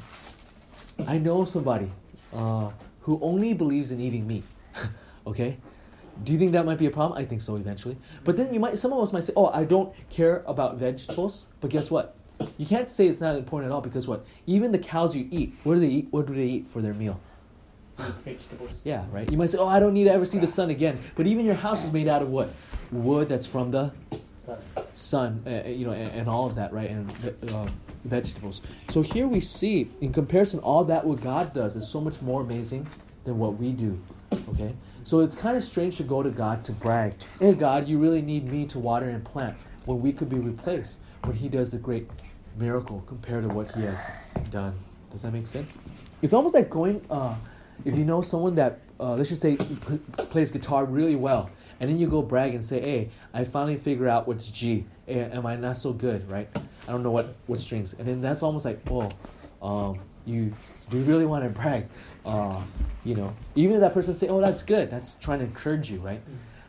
I 1.07 1.19
know 1.19 1.45
somebody 1.45 1.91
uh, 2.33 2.71
who 3.01 3.19
only 3.21 3.53
believes 3.53 3.91
in 3.91 4.01
eating 4.01 4.27
meat. 4.27 4.45
okay, 5.27 5.57
do 6.25 6.33
you 6.33 6.39
think 6.39 6.53
that 6.53 6.65
might 6.67 6.79
be 6.79 6.87
a 6.87 6.91
problem? 6.91 7.19
I 7.19 7.25
think 7.25 7.41
so 7.41 7.57
eventually. 7.57 7.97
But 8.25 8.37
then 8.37 8.53
you 8.53 8.61
might, 8.61 8.79
some 8.79 8.93
of 8.93 9.01
us 9.01 9.13
might 9.13 9.25
say, 9.25 9.33
"Oh, 9.37 9.47
I 9.47 9.65
don't 9.65 9.93
care 10.11 10.43
about 10.47 10.77
vegetables." 10.77 11.47
But 11.61 11.71
guess 11.71 11.91
what? 11.91 12.15
You 12.59 12.67
can't 12.67 12.91
say 12.91 13.07
it's 13.07 13.21
not 13.21 13.37
important 13.37 13.71
at 13.71 13.75
all 13.75 13.81
because 13.81 14.07
what? 14.07 14.25
Even 14.47 14.73
the 14.73 14.79
cows 14.79 15.17
you 15.17 15.27
eat, 15.31 15.55
what 15.65 15.75
do 15.75 15.81
they 15.81 15.89
eat? 15.89 16.09
What 16.11 16.27
do 16.27 16.35
they 16.35 16.45
eat 16.47 16.67
for 16.69 16.83
their 16.83 16.95
meal? 16.95 17.19
Vegetables. 17.99 18.73
Yeah, 18.85 19.05
right. 19.11 19.31
You 19.31 19.39
might 19.39 19.51
say, 19.51 19.59
"Oh, 19.59 19.69
I 19.69 19.81
don't 19.81 19.95
need 19.95 20.05
to 20.05 20.13
ever 20.13 20.25
see 20.25 20.39
the 20.39 20.47
sun 20.47 20.71
again." 20.71 20.99
But 21.15 21.27
even 21.27 21.45
your 21.47 21.55
house 21.55 21.85
is 21.85 21.93
made 21.93 22.09
out 22.09 22.23
of 22.23 22.29
what? 22.31 22.51
Wood 22.93 23.29
that's 23.29 23.47
from 23.47 23.71
the 23.71 23.93
Uh, 24.49 24.55
sun, 24.95 25.43
uh, 25.45 25.69
you 25.69 25.85
know, 25.85 25.91
and, 25.91 26.09
and 26.11 26.29
all 26.29 26.47
of 26.47 26.55
that, 26.55 26.73
right? 26.73 26.89
And 26.89 27.11
uh, 27.51 27.67
vegetables. 28.05 28.61
So 28.91 29.03
here 29.03 29.27
we 29.27 29.41
see, 29.41 29.91
in 30.01 30.13
comparison, 30.13 30.61
all 30.61 30.85
that 30.85 31.05
what 31.05 31.21
God 31.21 31.53
does 31.53 31.75
is 31.75 31.89
so 31.89 32.01
much 32.01 32.23
more 32.23 32.43
amazing 32.43 32.87
than 33.25 33.41
what 33.41 33.59
we 33.59 33.73
do. 33.73 33.99
Okay, 34.33 34.75
so 35.05 35.21
it's 35.21 35.35
kind 35.35 35.57
of 35.57 35.63
strange 35.63 35.97
to 35.99 36.03
go 36.03 36.23
to 36.23 36.31
God 36.31 36.65
to 36.65 36.73
brag. 36.73 37.15
Hey, 37.39 37.55
God, 37.55 37.89
you 37.89 37.99
really 37.99 38.23
need 38.23 38.51
me 38.51 38.67
to 38.67 38.79
water 38.79 39.09
and 39.09 39.25
plant 39.25 39.57
when 39.85 40.01
we 40.01 40.13
could 40.13 40.29
be 40.29 40.39
replaced. 40.39 40.99
When 41.25 41.37
He 41.37 41.49
does 41.49 41.71
the 41.71 41.79
great 41.79 42.09
miracle 42.57 43.03
compared 43.07 43.49
to 43.49 43.55
what 43.55 43.73
He 43.73 43.83
has 43.83 43.99
done. 44.51 44.79
Does 45.11 45.23
that 45.23 45.33
make 45.33 45.47
sense? 45.47 45.77
It's 46.23 46.33
almost 46.33 46.55
like 46.55 46.71
going. 46.71 47.05
Uh, 47.11 47.35
if 47.85 47.97
you 47.97 48.05
know 48.05 48.23
someone 48.23 48.55
that, 48.57 48.81
uh, 48.99 49.15
let's 49.15 49.29
just 49.29 49.43
say, 49.43 49.57
plays 50.17 50.51
guitar 50.51 50.85
really 50.85 51.17
well, 51.17 51.51
and 51.81 51.91
then 51.91 51.99
you 51.99 52.07
go 52.07 52.23
brag 52.23 52.55
and 52.55 52.65
say, 52.65 52.81
"Hey, 52.81 53.11
I 53.35 53.45
finally 53.45 53.77
figure 53.77 54.09
out 54.09 54.27
what's 54.27 54.51
G. 54.51 54.87
Hey, 55.07 55.21
am 55.21 55.47
I 55.47 55.57
not 55.57 55.77
so 55.77 55.93
good, 55.93 56.29
right? 56.31 56.49
I 56.55 56.93
don't 56.93 57.03
know 57.03 57.11
what 57.11 57.35
what 57.47 57.59
strings." 57.59 57.95
And 57.95 58.07
then 58.07 58.21
that's 58.21 58.43
almost 58.43 58.65
like, 58.65 58.81
"Oh, 58.91 59.11
um, 59.63 60.01
you 60.25 60.53
you 60.91 61.01
really 61.01 61.27
want 61.27 61.45
to 61.45 61.51
brag." 61.51 61.85
Uh, 62.27 62.61
you 63.05 63.15
know, 63.15 63.33
even 63.55 63.77
if 63.77 63.81
that 63.81 63.95
person 63.95 64.13
say, 64.13 64.27
"Oh, 64.27 64.41
that's 64.41 64.65
good," 64.65 64.91
that's 64.91 65.15
trying 65.21 65.39
to 65.39 65.45
encourage 65.45 65.91
you, 65.91 66.01
right? 66.01 66.21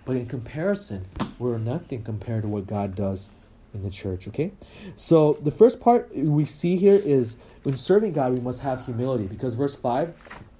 But 0.05 0.15
in 0.15 0.27
comparison, 0.27 1.05
we're 1.39 1.57
nothing 1.57 2.03
compared 2.03 2.43
to 2.43 2.47
what 2.47 2.67
God 2.67 2.93
does 2.93 3.29
in 3.73 3.81
the 3.81 3.89
church. 3.89 4.27
Okay, 4.27 4.51
so 4.95 5.39
the 5.41 5.49
first 5.49 5.79
part 5.79 6.15
we 6.15 6.45
see 6.45 6.77
here 6.77 7.01
is 7.03 7.37
when 7.63 7.75
serving 7.75 8.13
God, 8.13 8.33
we 8.33 8.39
must 8.39 8.61
have 8.61 8.85
humility 8.85 9.25
because 9.25 9.55
verse 9.55 9.75
five, 9.75 10.13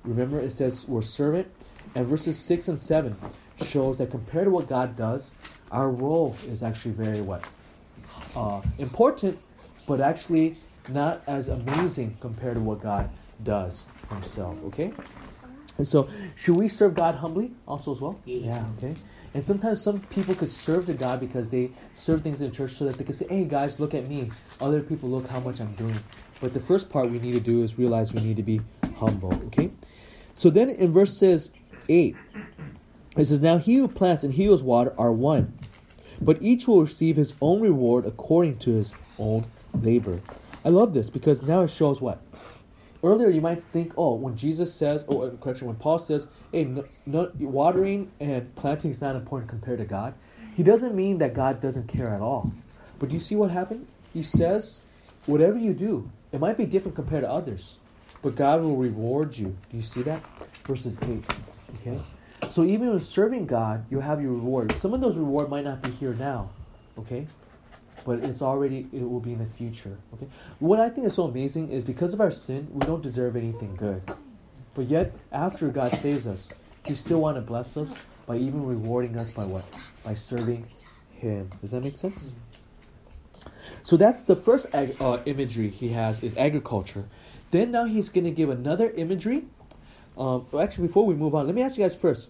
remember, 0.04 0.40
it 0.40 0.52
says 0.52 0.88
we're 0.88 1.04
servant, 1.04 1.48
and 1.94 2.08
verses 2.08 2.38
six 2.38 2.68
and 2.68 2.78
seven 2.78 3.16
shows 3.64 4.00
that 4.00 4.10
compared 4.10 4.46
to 4.46 4.52
what 4.52 4.68
God 4.68 4.96
does, 4.96 5.32
our 5.72 5.92
role 5.92 6.36
is 6.48 6.64
actually 6.64 6.92
very 6.92 7.22
what 7.22 7.48
uh, 8.36 8.62
important, 8.80 9.38
but 9.86 10.02
actually 10.02 10.58
not 10.90 11.22
as 11.28 11.50
amazing 11.50 12.18
compared 12.20 12.56
to 12.56 12.62
what 12.62 12.82
God 12.82 13.12
does 13.44 13.86
Himself. 14.10 14.58
Okay, 14.66 14.94
and 15.78 15.88
so 15.88 16.10
should 16.36 16.56
we 16.56 16.68
serve 16.68 16.96
God 16.96 17.16
humbly 17.16 17.52
also 17.68 17.92
as 17.92 18.02
well? 18.02 18.20
Yes. 18.26 18.46
Yeah. 18.46 18.66
Okay. 18.78 19.00
And 19.34 19.46
sometimes 19.46 19.82
some 19.84 20.00
people 20.00 20.34
could 20.34 20.50
serve 20.50 20.86
to 20.88 20.94
God 20.94 21.20
because 21.20 21.50
they 21.50 21.70
serve 21.96 22.22
things 22.22 22.42
in 22.42 22.52
church 22.52 22.72
so 22.72 22.86
that 22.86 22.98
they 22.98 23.04
can 23.04 23.14
say, 23.14 23.28
"Hey 23.30 23.44
guys, 23.46 23.80
look 23.80 23.94
at 23.94 24.08
me. 24.08 24.32
Other 24.60 24.82
people 24.82 25.10
look 25.10 25.28
how 25.28 25.40
much 25.40 25.60
I'm 25.60 25.74
doing." 25.76 26.00
But 26.40 26.54
the 26.54 26.60
first 26.60 26.90
part 26.90 27.10
we 27.10 27.20
need 27.20 27.34
to 27.34 27.40
do 27.40 27.62
is 27.62 27.78
realize 27.78 28.14
we 28.14 28.22
need 28.22 28.38
to 28.38 28.44
be 28.44 28.62
humble. 28.98 29.34
Okay. 29.48 29.72
So 30.36 30.50
then 30.50 30.70
in 30.70 30.92
verses 30.92 31.50
eight, 31.90 32.16
it 33.18 33.26
says, 33.26 33.42
Now 33.42 33.58
he 33.58 33.76
who 33.76 33.88
plants 33.88 34.24
and 34.24 34.34
he 34.34 34.46
who 34.46 34.56
water 34.58 34.94
are 34.98 35.12
one, 35.12 35.58
but 36.22 36.42
each 36.42 36.68
will 36.68 36.82
receive 36.82 37.16
his 37.16 37.34
own 37.42 37.62
reward 37.62 38.06
according 38.06 38.60
to 38.60 38.72
his 38.74 38.94
own 39.18 39.48
labor. 39.74 40.22
I 40.64 40.70
love 40.70 40.94
this 40.94 41.10
because 41.10 41.42
now 41.42 41.62
it 41.62 41.70
shows 41.70 42.02
what? 42.02 42.22
Earlier 43.08 43.30
you 43.30 43.40
might 43.40 43.62
think, 43.62 43.94
oh, 43.96 44.16
when 44.16 44.36
Jesus 44.36 44.74
says, 44.74 45.06
oh, 45.08 45.22
uh, 45.22 45.30
correction, 45.38 45.68
when 45.68 45.78
Paul 45.78 45.98
says, 45.98 46.28
hey, 46.52 46.66
no, 46.66 46.84
no, 47.06 47.32
watering 47.40 48.12
and 48.20 48.54
planting 48.56 48.92
is 48.92 49.00
not 49.00 49.16
important 49.16 49.50
compared 49.50 49.80
to 49.80 49.86
God, 49.86 50.14
he 50.58 50.62
doesn't 50.62 50.94
mean 50.94 51.18
that 51.20 51.34
God 51.34 51.62
doesn't 51.62 51.88
care 51.88 52.14
at 52.14 52.20
all. 52.20 52.52
But 53.00 53.08
do 53.08 53.14
you 53.14 53.22
see 53.22 53.38
what 53.38 53.50
happened? 53.50 53.88
He 54.14 54.22
says, 54.22 54.82
whatever 55.26 55.58
you 55.58 55.74
do, 55.74 56.12
it 56.34 56.42
might 56.42 56.58
be 56.58 56.66
different 56.66 56.96
compared 56.96 57.24
to 57.24 57.32
others, 57.32 57.76
but 58.22 58.36
God 58.36 58.62
will 58.62 58.76
reward 58.76 59.38
you. 59.38 59.56
Do 59.72 59.78
you 59.78 59.84
see 59.84 60.02
that? 60.02 60.22
Verses 60.66 60.98
8. 61.02 61.24
Okay? 61.76 62.02
So 62.52 62.66
even 62.66 62.90
when 62.90 63.02
serving 63.02 63.46
God, 63.46 63.86
you 63.90 64.02
have 64.02 64.22
your 64.22 64.34
reward. 64.34 64.74
Some 64.74 64.94
of 64.94 65.00
those 65.00 65.16
reward 65.16 65.50
might 65.50 65.64
not 65.64 65.82
be 65.82 65.92
here 65.92 66.14
now, 66.14 66.50
okay? 67.00 67.26
But 68.06 68.24
it's 68.24 68.42
already, 68.42 68.88
it 68.94 69.10
will 69.10 69.20
be 69.20 69.34
in 69.34 69.40
the 69.40 69.46
future, 69.46 69.98
okay? 70.14 70.28
What 70.60 70.80
I 70.80 70.90
think 70.90 71.08
is 71.08 71.16
so 71.16 71.24
amazing 71.24 71.72
is 71.72 71.84
because 71.84 72.14
of 72.14 72.22
our 72.22 72.32
sin, 72.32 72.68
we 72.72 72.86
don't 72.86 73.02
deserve 73.02 73.36
anything 73.36 73.76
good. 73.76 74.02
But 74.76 74.86
yet, 74.86 75.14
after 75.32 75.68
God 75.70 75.94
saves 75.96 76.28
us, 76.28 76.50
He 76.86 76.96
still 76.96 77.20
want 77.20 77.36
to 77.36 77.42
bless 77.42 77.76
us 77.76 77.94
by 78.26 78.38
even 78.38 78.66
rewarding 78.66 79.18
us 79.18 79.34
by 79.34 79.46
what? 79.46 79.66
By 80.04 80.14
serving 80.14 80.66
Him. 81.12 81.50
Does 81.62 81.72
that 81.72 81.84
make 81.84 81.98
sense? 81.98 82.34
So 83.84 83.98
that's 83.98 84.24
the 84.24 84.36
first 84.36 84.68
ag- 84.74 84.96
uh, 85.00 85.20
imagery 85.26 85.70
he 85.70 85.90
has 85.90 86.22
is 86.22 86.36
agriculture. 86.38 87.06
Then 87.52 87.72
now 87.72 87.86
he's 87.86 88.10
going 88.10 88.26
to 88.26 88.32
give 88.32 88.50
another 88.50 88.92
imagery. 88.92 89.46
Um, 90.18 90.46
actually, 90.60 90.88
before 90.88 91.06
we 91.06 91.16
move 91.16 91.36
on, 91.36 91.46
let 91.46 91.56
me 91.56 91.62
ask 91.62 91.78
you 91.78 91.84
guys 91.84 91.96
first: 91.96 92.28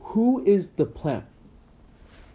Who 0.00 0.44
is 0.44 0.70
the 0.72 0.84
plant? 0.84 1.24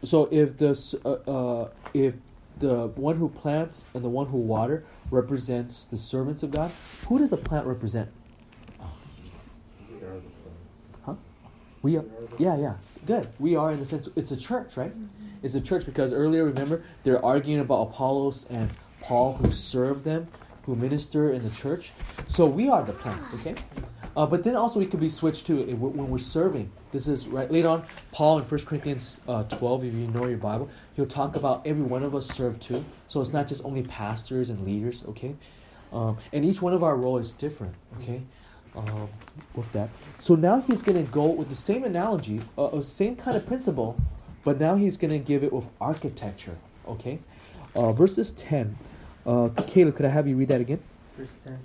So 0.03 0.27
if 0.31 0.57
the 0.57 0.71
uh, 1.05 1.31
uh, 1.31 1.69
if 1.93 2.15
the 2.57 2.87
one 2.95 3.17
who 3.17 3.29
plants 3.29 3.85
and 3.93 4.03
the 4.03 4.09
one 4.09 4.27
who 4.27 4.37
water 4.37 4.83
represents 5.11 5.85
the 5.85 5.97
servants 5.97 6.43
of 6.43 6.51
God, 6.51 6.71
who 7.07 7.19
does 7.19 7.33
a 7.33 7.37
plant 7.37 7.67
represent? 7.67 8.09
Huh? 11.05 11.15
We 11.81 11.97
are. 11.97 12.05
Yeah, 12.37 12.57
yeah. 12.57 12.75
Good. 13.05 13.27
We 13.39 13.55
are 13.55 13.71
in 13.71 13.79
the 13.79 13.85
sense 13.85 14.09
it's 14.15 14.31
a 14.31 14.37
church, 14.37 14.77
right? 14.77 14.93
It's 15.43 15.55
a 15.55 15.61
church 15.61 15.85
because 15.85 16.11
earlier, 16.11 16.45
remember, 16.45 16.83
they're 17.03 17.23
arguing 17.23 17.59
about 17.59 17.89
Apollos 17.89 18.47
and 18.49 18.71
Paul 18.99 19.33
who 19.33 19.51
serve 19.51 20.03
them, 20.03 20.27
who 20.63 20.75
minister 20.75 21.31
in 21.31 21.43
the 21.43 21.51
church. 21.51 21.91
So 22.27 22.47
we 22.47 22.67
are 22.69 22.83
the 22.83 22.93
plants, 22.93 23.33
okay? 23.35 23.55
Uh, 24.17 24.25
but 24.25 24.43
then 24.43 24.55
also 24.55 24.79
we 24.79 24.85
could 24.87 24.99
be 24.99 25.09
switched 25.09 25.45
to 25.47 25.63
when 25.75 26.09
we're 26.09 26.17
serving. 26.17 26.71
This 26.95 27.09
is 27.09 27.27
right 27.27 27.51
later 27.51 27.67
on. 27.67 27.83
Paul 28.13 28.37
in 28.39 28.45
1 28.45 28.59
Corinthians 28.61 29.19
uh, 29.27 29.43
12, 29.43 29.83
if 29.83 29.93
you 29.93 30.07
know 30.07 30.27
your 30.27 30.37
Bible, 30.37 30.69
he'll 30.95 31.05
talk 31.05 31.35
about 31.35 31.67
every 31.67 31.83
one 31.83 32.03
of 32.03 32.15
us 32.15 32.25
serve 32.25 32.57
too. 32.61 32.85
So 33.07 33.19
it's 33.19 33.33
not 33.33 33.49
just 33.49 33.65
only 33.65 33.83
pastors 33.83 34.49
and 34.49 34.65
leaders, 34.65 35.03
okay? 35.09 35.35
Um, 35.91 36.17
and 36.31 36.45
each 36.45 36.61
one 36.61 36.73
of 36.73 36.83
our 36.83 36.95
role 36.95 37.17
is 37.17 37.33
different, 37.33 37.75
okay? 37.99 38.21
Um, 38.77 39.09
with 39.55 39.69
that. 39.73 39.89
So 40.19 40.35
now 40.35 40.61
he's 40.61 40.81
going 40.81 40.95
to 41.05 41.11
go 41.11 41.25
with 41.25 41.49
the 41.49 41.55
same 41.55 41.83
analogy, 41.83 42.39
uh, 42.57 42.67
uh, 42.67 42.81
same 42.81 43.17
kind 43.17 43.35
of 43.35 43.45
principle, 43.45 43.97
but 44.45 44.57
now 44.57 44.75
he's 44.75 44.95
going 44.95 45.11
to 45.11 45.19
give 45.19 45.43
it 45.43 45.51
with 45.51 45.67
architecture, 45.81 46.55
okay? 46.87 47.19
Uh, 47.75 47.91
verses 47.91 48.31
10. 48.31 48.77
Uh, 49.25 49.49
Caleb, 49.67 49.97
could 49.97 50.05
I 50.05 50.09
have 50.09 50.29
you 50.29 50.37
read 50.37 50.47
that 50.47 50.61
again? 50.61 50.79
Verse 51.17 51.27
10. 51.45 51.59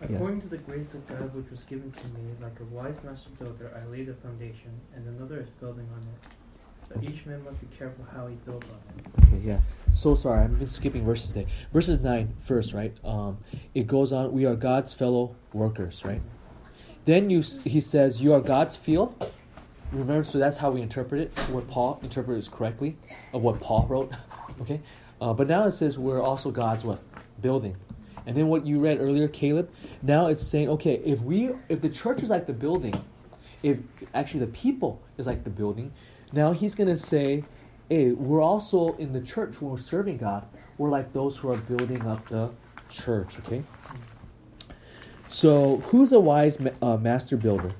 Yes. 0.00 0.12
According 0.12 0.42
to 0.42 0.48
the 0.48 0.58
grace 0.58 0.94
of 0.94 1.06
God 1.08 1.34
which 1.34 1.50
was 1.50 1.64
given 1.66 1.90
to 1.90 2.04
me, 2.08 2.30
like 2.40 2.58
a 2.60 2.64
wise 2.64 2.94
master 3.04 3.30
builder, 3.38 3.72
I 3.76 3.84
laid 3.90 4.08
a 4.08 4.14
foundation, 4.14 4.70
and 4.94 5.06
another 5.08 5.40
is 5.40 5.48
building 5.60 5.88
on 5.92 6.02
it. 6.02 6.38
But 6.88 7.04
each 7.04 7.26
man 7.26 7.44
must 7.44 7.60
be 7.60 7.66
careful 7.76 8.04
how 8.14 8.28
he 8.28 8.36
builds 8.36 8.66
on 8.66 8.78
it. 8.96 9.26
Okay, 9.26 9.42
yeah. 9.44 9.60
So 9.92 10.14
sorry, 10.14 10.44
I've 10.44 10.56
been 10.56 10.66
skipping 10.66 11.04
verses 11.04 11.32
today. 11.32 11.46
Verses 11.72 11.98
9 12.00 12.32
first, 12.40 12.72
right? 12.72 12.96
Um, 13.04 13.38
it 13.74 13.86
goes 13.86 14.12
on, 14.12 14.32
we 14.32 14.46
are 14.46 14.54
God's 14.54 14.94
fellow 14.94 15.34
workers, 15.52 16.04
right? 16.04 16.22
Then 17.04 17.28
you, 17.28 17.42
he 17.64 17.80
says, 17.80 18.20
you 18.20 18.32
are 18.34 18.40
God's 18.40 18.76
field. 18.76 19.32
Remember, 19.90 20.22
so 20.22 20.38
that's 20.38 20.58
how 20.58 20.70
we 20.70 20.80
interpret 20.80 21.22
it. 21.22 21.38
What 21.50 21.66
Paul 21.68 21.98
interpreted 22.02 22.38
is 22.38 22.48
correctly 22.48 22.96
of 23.32 23.42
what 23.42 23.58
Paul 23.60 23.86
wrote. 23.88 24.12
okay, 24.60 24.80
uh, 25.20 25.32
but 25.32 25.48
now 25.48 25.64
it 25.64 25.72
says 25.72 25.98
we're 25.98 26.22
also 26.22 26.50
God's 26.50 26.84
what 26.84 27.00
building. 27.40 27.76
And 28.28 28.36
then 28.36 28.48
what 28.48 28.66
you 28.66 28.78
read 28.78 29.00
earlier, 29.00 29.26
Caleb. 29.26 29.72
Now 30.02 30.26
it's 30.26 30.46
saying, 30.46 30.68
okay, 30.68 31.00
if 31.02 31.22
we, 31.22 31.48
if 31.70 31.80
the 31.80 31.88
church 31.88 32.22
is 32.22 32.28
like 32.28 32.46
the 32.46 32.52
building, 32.52 32.92
if 33.62 33.78
actually 34.12 34.40
the 34.40 34.48
people 34.48 35.00
is 35.16 35.26
like 35.26 35.44
the 35.44 35.50
building, 35.50 35.92
now 36.34 36.52
he's 36.52 36.74
gonna 36.74 36.94
say, 36.94 37.42
hey, 37.88 38.10
we're 38.10 38.42
also 38.42 38.94
in 38.96 39.14
the 39.14 39.22
church 39.22 39.62
when 39.62 39.70
we're 39.70 39.78
serving 39.78 40.18
God. 40.18 40.46
We're 40.76 40.90
like 40.90 41.14
those 41.14 41.38
who 41.38 41.50
are 41.50 41.56
building 41.56 42.06
up 42.06 42.28
the 42.28 42.50
church. 42.90 43.38
Okay. 43.38 43.64
So 45.28 45.78
who's 45.86 46.12
a 46.12 46.20
wise 46.20 46.60
ma- 46.60 46.70
uh, 46.82 46.98
master 46.98 47.38
builder? 47.38 47.72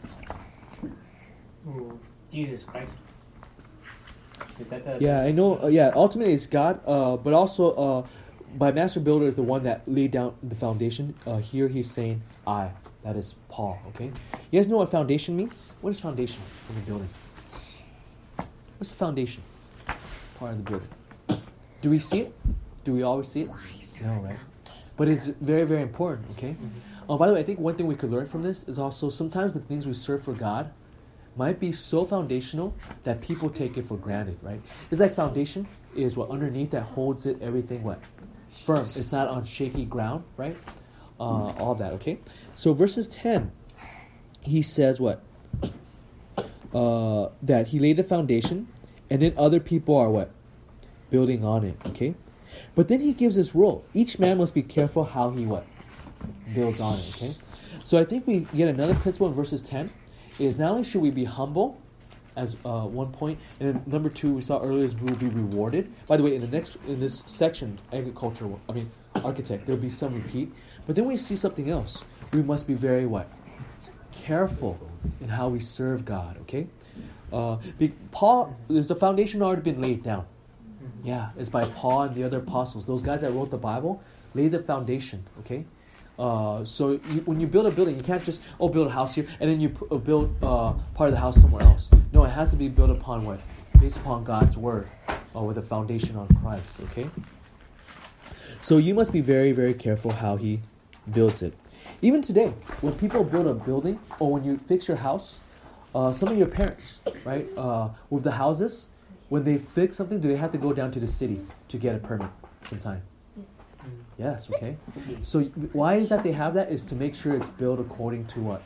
Jesus 2.33 2.63
Christ. 2.63 2.93
Yeah, 4.99 5.21
I 5.21 5.31
know. 5.31 5.63
Uh, 5.63 5.67
yeah, 5.67 5.93
ultimately 5.95 6.33
it's 6.33 6.47
God, 6.47 6.81
uh, 6.87 7.19
but 7.19 7.35
also 7.35 8.07
by 8.57 8.73
master 8.73 9.01
builder 9.01 9.27
is 9.27 9.37
the 9.37 9.43
one 9.43 9.63
that 9.65 9.83
laid 9.87 10.11
down 10.11 10.35
the 10.43 10.57
foundation. 10.57 11.15
Uh, 11.27 11.39
here 11.39 11.69
he's 11.69 11.91
saying 11.91 12.23
I. 12.47 12.71
That 13.05 13.17
is 13.17 13.35
Paul. 13.49 13.79
Okay. 13.89 14.11
You 14.51 14.59
guys 14.59 14.69
know 14.69 14.79
what 14.79 14.91
foundation 14.91 15.37
means? 15.37 15.73
What 15.81 15.91
is 15.91 16.01
foundation 16.01 16.43
in 16.69 16.75
the 16.75 16.81
building? 16.83 17.09
What's 18.79 18.91
the 18.91 18.97
foundation 18.97 19.43
part 20.39 20.53
of 20.53 20.65
the 20.65 20.71
building? 20.71 20.89
Do 21.81 21.91
we 21.91 21.99
see 21.99 22.21
it? 22.21 22.35
Do 22.85 22.93
we 22.93 23.03
always 23.03 23.29
see 23.29 23.43
it? 23.43 23.51
No, 24.03 24.13
right? 24.15 24.37
But 24.97 25.09
it's 25.09 25.27
very, 25.27 25.65
very 25.65 25.83
important. 25.83 26.29
Okay. 26.33 26.57
Oh, 27.09 27.17
by 27.17 27.29
the 27.29 27.35
way, 27.35 27.41
I 27.41 27.43
think 27.43 27.59
one 27.59 27.75
thing 27.77 27.87
we 27.87 27.95
could 27.95 28.11
learn 28.11 28.27
from 28.27 28.43
this 28.43 28.65
is 28.65 28.79
also 28.79 29.11
sometimes 29.11 29.55
the 29.55 29.61
things 29.61 29.87
we 29.87 29.95
serve 29.95 30.23
for 30.23 30.33
God 30.33 30.71
might 31.37 31.61
be 31.61 31.71
so 31.73 32.05
foundational 32.05 32.75
that 33.05 33.21
people 33.21 33.49
take 33.49 33.79
it 33.79 33.87
for 33.87 33.97
granted, 33.97 34.39
right? 34.43 34.61
It's 34.91 35.01
like 35.01 35.15
foundation 35.15 35.67
is 35.95 36.17
what 36.17 36.31
underneath 36.31 36.73
that 36.73 36.83
holds 36.83 37.27
it 37.27 37.41
everything 37.41 37.83
what 37.83 38.01
firm. 38.51 38.81
It's 38.81 39.13
not 39.13 39.29
on 39.29 39.45
shaky 39.45 39.85
ground, 39.85 40.25
right? 40.37 40.57
Uh, 41.21 41.53
all 41.59 41.75
that, 41.75 41.93
okay. 41.95 42.19
So 42.55 42.73
verses 42.73 43.09
ten, 43.09 43.51
he 44.41 44.63
says 44.63 45.01
what? 45.01 45.23
Uh, 46.75 47.31
that 47.43 47.69
he 47.69 47.79
laid 47.79 47.97
the 47.97 48.05
foundation, 48.05 48.69
and 49.11 49.23
then 49.23 49.35
other 49.37 49.59
people 49.59 49.97
are 49.97 50.11
what 50.11 50.31
building 51.11 51.45
on 51.45 51.65
it, 51.65 51.77
okay. 51.87 52.15
But 52.75 52.89
then 52.89 53.01
he 53.01 53.13
gives 53.13 53.37
this 53.37 53.55
rule: 53.55 53.85
each 53.95 54.19
man 54.19 54.39
must 54.39 54.55
be 54.55 54.63
careful 54.63 55.05
how 55.05 55.31
he 55.31 55.47
what 55.47 55.67
builds 56.55 56.81
on 56.81 56.99
it, 56.99 57.15
okay. 57.17 57.35
So 57.83 57.99
I 57.99 58.05
think 58.05 58.27
we 58.27 58.41
get 58.55 58.69
another 58.69 58.95
principle 58.95 59.29
in 59.29 59.35
verses 59.35 59.63
ten 59.63 59.91
is 60.39 60.57
not 60.57 60.73
only 60.73 60.85
should 60.85 61.01
we 61.01 61.11
be 61.11 61.25
humble 61.25 61.79
as 62.39 62.57
uh, 62.65 62.87
one 62.87 63.13
point, 63.13 63.39
and 63.59 63.69
then 63.69 63.83
number 63.87 64.09
two 64.09 64.33
we 64.33 64.41
saw 64.41 64.61
earlier 64.63 64.85
is 64.85 64.95
we 64.95 65.11
will 65.11 65.19
be 65.19 65.29
rewarded. 65.29 65.93
By 66.07 66.17
the 66.17 66.23
way, 66.23 66.35
in 66.35 66.41
the 66.41 66.49
next 66.49 66.77
in 66.87 67.01
this 67.01 67.23
section, 67.27 67.79
agriculture, 67.93 68.49
I 68.69 68.73
mean 68.73 68.91
architect, 69.25 69.67
there'll 69.67 69.81
be 69.81 69.91
some 69.91 70.15
repeat, 70.15 70.53
but 70.87 70.95
then 70.95 71.05
we 71.05 71.17
see 71.17 71.37
something 71.37 71.69
else. 71.69 72.03
We 72.33 72.43
must 72.43 72.67
be 72.67 72.75
very 72.75 73.07
what 73.07 73.29
careful 74.13 74.79
in 75.21 75.29
how 75.29 75.49
we 75.49 75.61
serve 75.61 76.05
God. 76.05 76.39
Okay, 76.43 76.69
uh, 77.33 77.57
be, 77.79 77.93
Paul, 78.13 78.57
there's 78.69 78.91
a 78.91 78.95
foundation 78.95 79.43
already 79.43 79.63
been 79.63 79.81
laid 79.81 80.03
down. 80.03 80.27
Yeah, 81.03 81.31
it's 81.37 81.49
by 81.51 81.65
Paul 81.65 82.03
and 82.03 82.15
the 82.15 82.25
other 82.25 82.39
apostles. 82.39 82.87
Those 82.87 83.03
guys 83.03 83.21
that 83.23 83.33
wrote 83.33 83.51
the 83.51 83.59
Bible 83.59 84.03
laid 84.35 84.53
the 84.53 84.61
foundation. 84.61 85.25
Okay, 85.41 85.65
uh, 86.19 86.65
so 86.65 86.93
you, 87.11 87.21
when 87.27 87.41
you 87.41 87.47
build 87.47 87.67
a 87.67 87.71
building, 87.71 87.97
you 87.97 88.03
can't 88.03 88.25
just 88.25 88.43
oh 88.59 88.69
build 88.69 88.89
a 88.89 88.91
house 88.91 89.15
here 89.15 89.27
and 89.41 89.49
then 89.49 89.61
you 89.61 89.69
pu- 89.69 89.89
uh, 89.91 89.99
build 89.99 90.35
uh, 90.43 90.73
part 90.95 91.09
of 91.09 91.15
the 91.15 91.21
house 91.21 91.41
somewhere 91.41 91.63
else. 91.63 91.89
No, 92.13 92.25
it 92.25 92.31
has 92.31 92.51
to 92.51 92.57
be 92.57 92.69
built 92.69 92.91
upon 92.91 93.25
what 93.25 93.41
based 93.79 93.99
upon 93.99 94.25
God's 94.25 94.57
word, 94.57 94.89
uh, 95.09 95.41
with 95.41 95.59
a 95.59 95.63
foundation 95.63 96.17
on 96.17 96.27
Christ. 96.43 96.81
Okay. 96.85 97.09
So 98.61 98.79
you 98.79 98.95
must 98.95 99.13
be 99.13 99.21
very 99.21 99.53
very 99.53 99.75
careful 99.75 100.11
how 100.11 100.37
He 100.37 100.61
builds 101.13 101.43
it. 101.43 101.55
Even 102.03 102.21
today, 102.21 102.53
when 102.81 102.95
people 102.95 103.23
build 103.23 103.47
a 103.47 103.55
building 103.55 104.01
or 104.19 104.33
when 104.33 104.45
you 104.45 104.57
fix 104.57 104.89
your 104.89 104.97
house, 104.97 105.41
uh, 105.95 106.13
some 106.13 106.29
of 106.29 106.37
your 106.37 106.49
parents, 106.49 107.01
right, 107.25 107.47
with 108.11 108.25
the 108.25 108.33
houses, 108.33 108.89
when 109.29 109.45
they 109.45 109.59
fix 109.59 109.97
something, 109.97 110.21
do 110.21 110.29
they 110.29 110.37
have 110.37 110.53
to 110.53 110.59
go 110.59 110.73
down 110.73 110.91
to 110.93 111.01
the 111.01 111.09
city 111.09 111.41
to 111.69 111.79
get 111.79 111.95
a 111.95 111.99
permit 111.99 112.29
sometime? 112.65 113.03
Yes, 114.19 114.49
okay. 114.51 114.77
So 115.23 115.43
why 115.73 115.95
is 115.95 116.09
that 116.09 116.23
they 116.23 116.33
have 116.33 116.55
that 116.55 116.71
is 116.73 116.83
to 116.85 116.95
make 116.95 117.15
sure 117.15 117.35
it's 117.35 117.51
built 117.51 117.81
according 117.81 118.27
to 118.27 118.41
what? 118.41 118.63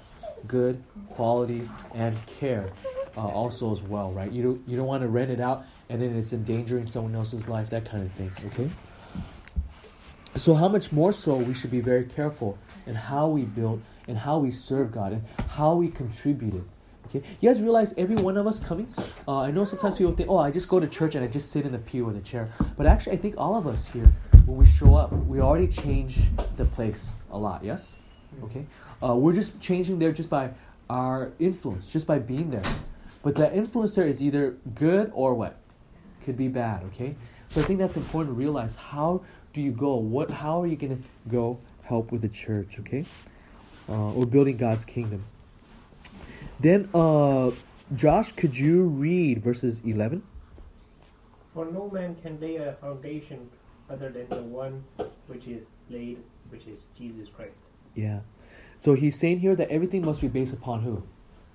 Good 0.49 0.83
quality 1.11 1.69
and 1.95 2.16
care 2.26 2.71
uh, 3.16 3.26
also 3.26 3.71
as 3.73 3.83
well, 3.83 4.11
right? 4.12 4.33
You 4.33 4.42
don't, 4.42 4.69
you 4.69 4.76
don't 4.76 4.87
want 4.87 5.02
to 5.02 5.09
rent 5.09 5.31
it 5.31 5.40
out 5.40 5.64
and 5.88 6.00
then 6.00 6.16
it's 6.16 6.33
endangering 6.33 6.87
someone 6.87 7.14
else's 7.14 7.49
life, 7.49 7.69
that 7.71 7.85
kind 7.85 8.04
of 8.04 8.12
thing, 8.12 8.33
okay? 8.47 8.71
So 10.37 10.54
how 10.54 10.69
much 10.69 10.90
more 10.90 11.12
so 11.12 11.37
we 11.37 11.52
should 11.52 11.71
be 11.71 11.83
very 11.83 12.04
careful 12.04 12.59
in 12.87 12.95
how 12.95 13.28
we 13.28 13.42
build 13.42 13.83
and 14.09 14.16
how 14.16 14.38
we 14.38 14.50
serve 14.50 14.90
God 14.90 15.12
and 15.12 15.23
how 15.50 15.75
we 15.75 15.88
contributed. 15.88 16.64
Okay, 17.07 17.23
you 17.40 17.50
guys 17.50 17.61
realize 17.61 17.92
every 17.99 18.16
one 18.16 18.38
of 18.38 18.47
us 18.47 18.59
coming. 18.59 18.88
Uh, 19.28 19.40
I 19.40 19.50
know 19.50 19.64
sometimes 19.64 19.99
people 19.99 20.12
think, 20.12 20.31
"Oh, 20.31 20.38
I 20.38 20.50
just 20.50 20.69
go 20.69 20.81
to 20.81 20.87
church 20.87 21.14
and 21.14 21.23
I 21.23 21.28
just 21.28 21.50
sit 21.50 21.66
in 21.66 21.73
the 21.73 21.78
pew 21.78 22.09
or 22.09 22.12
the 22.12 22.21
chair," 22.21 22.49
but 22.78 22.87
actually, 22.87 23.12
I 23.12 23.16
think 23.19 23.35
all 23.37 23.54
of 23.54 23.66
us 23.66 23.85
here, 23.85 24.11
when 24.52 24.61
we 24.61 24.66
show 24.66 24.94
up, 24.94 25.12
we 25.12 25.40
already 25.40 25.66
change 25.66 26.21
the 26.59 26.64
place 26.66 27.14
a 27.30 27.38
lot. 27.38 27.64
Yes, 27.64 27.97
okay. 28.44 28.66
Uh, 29.02 29.14
we're 29.14 29.32
just 29.32 29.59
changing 29.61 29.99
there 29.99 30.12
just 30.12 30.28
by 30.28 30.50
our 30.90 31.32
influence, 31.38 31.88
just 31.88 32.06
by 32.06 32.18
being 32.18 32.50
there. 32.50 32.62
But 33.23 33.35
that 33.37 33.54
influence 33.54 33.94
there 33.94 34.06
is 34.06 34.23
either 34.23 34.56
good 34.75 35.11
or 35.14 35.32
what 35.32 35.56
could 36.23 36.37
be 36.37 36.49
bad. 36.49 36.82
Okay, 36.88 37.16
so 37.49 37.62
I 37.62 37.64
think 37.64 37.78
that's 37.78 37.97
important 37.97 38.37
to 38.37 38.38
realize. 38.38 38.75
How 38.75 39.23
do 39.54 39.62
you 39.62 39.73
go? 39.73 39.94
What? 39.97 40.30
How 40.30 40.61
are 40.61 40.66
you 40.66 40.76
going 40.76 40.99
to 40.99 41.09
go 41.30 41.59
help 41.82 42.12
with 42.12 42.21
the 42.21 42.28
church? 42.28 42.76
Okay, 42.80 43.06
uh, 43.88 44.12
or 44.12 44.26
building 44.26 44.59
God's 44.59 44.85
kingdom. 44.85 45.25
Then, 46.61 46.90
uh, 46.92 47.52
Josh, 47.94 48.32
could 48.32 48.54
you 48.54 48.85
read 48.85 49.42
verses 49.42 49.80
11? 49.82 50.23
For 51.54 51.64
no 51.64 51.90
man 51.90 52.16
can 52.23 52.38
lay 52.38 52.56
a 52.56 52.75
foundation 52.80 53.49
other 53.92 54.11
than 54.11 54.28
the 54.28 54.42
one 54.42 54.84
which 55.26 55.46
is 55.46 55.62
laid, 55.90 56.18
which 56.50 56.66
is 56.66 56.87
Jesus 56.96 57.28
Christ. 57.28 57.52
Yeah. 57.94 58.20
So 58.78 58.94
he's 58.94 59.18
saying 59.18 59.40
here 59.40 59.54
that 59.54 59.70
everything 59.70 60.04
must 60.04 60.20
be 60.20 60.28
based 60.28 60.52
upon 60.52 60.82
who? 60.82 61.02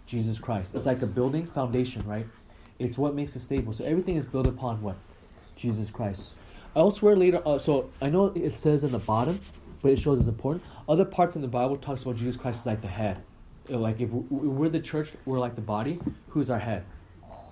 Jesus 0.05 0.39
Christ. 0.39 0.75
It's 0.75 0.85
like 0.85 1.01
a 1.01 1.07
building 1.07 1.47
foundation, 1.47 2.05
right? 2.07 2.25
It's 2.79 2.97
what 2.97 3.15
makes 3.15 3.35
it 3.35 3.39
stable. 3.39 3.73
So 3.73 3.83
everything 3.83 4.15
is 4.15 4.25
built 4.25 4.47
upon 4.47 4.81
what? 4.81 4.95
Jesus 5.55 5.89
Christ. 5.89 6.35
Elsewhere 6.75 7.15
later, 7.15 7.41
uh, 7.45 7.57
so 7.57 7.89
I 8.01 8.09
know 8.09 8.27
it 8.35 8.53
says 8.55 8.83
in 8.83 8.91
the 8.91 8.99
bottom, 8.99 9.41
but 9.81 9.91
it 9.91 9.99
shows 9.99 10.19
it's 10.19 10.27
important. 10.27 10.63
Other 10.87 11.05
parts 11.05 11.35
in 11.35 11.41
the 11.41 11.47
Bible 11.47 11.75
talks 11.75 12.03
about 12.03 12.15
Jesus 12.15 12.37
Christ 12.37 12.59
as 12.59 12.65
like 12.67 12.81
the 12.81 12.87
head. 12.87 13.17
Uh, 13.69 13.79
Like 13.79 13.99
if 13.99 14.09
we're 14.09 14.69
the 14.69 14.79
church, 14.79 15.11
we're 15.25 15.39
like 15.39 15.55
the 15.55 15.61
body. 15.61 15.99
Who's 16.29 16.49
our 16.49 16.59
head? 16.59 16.85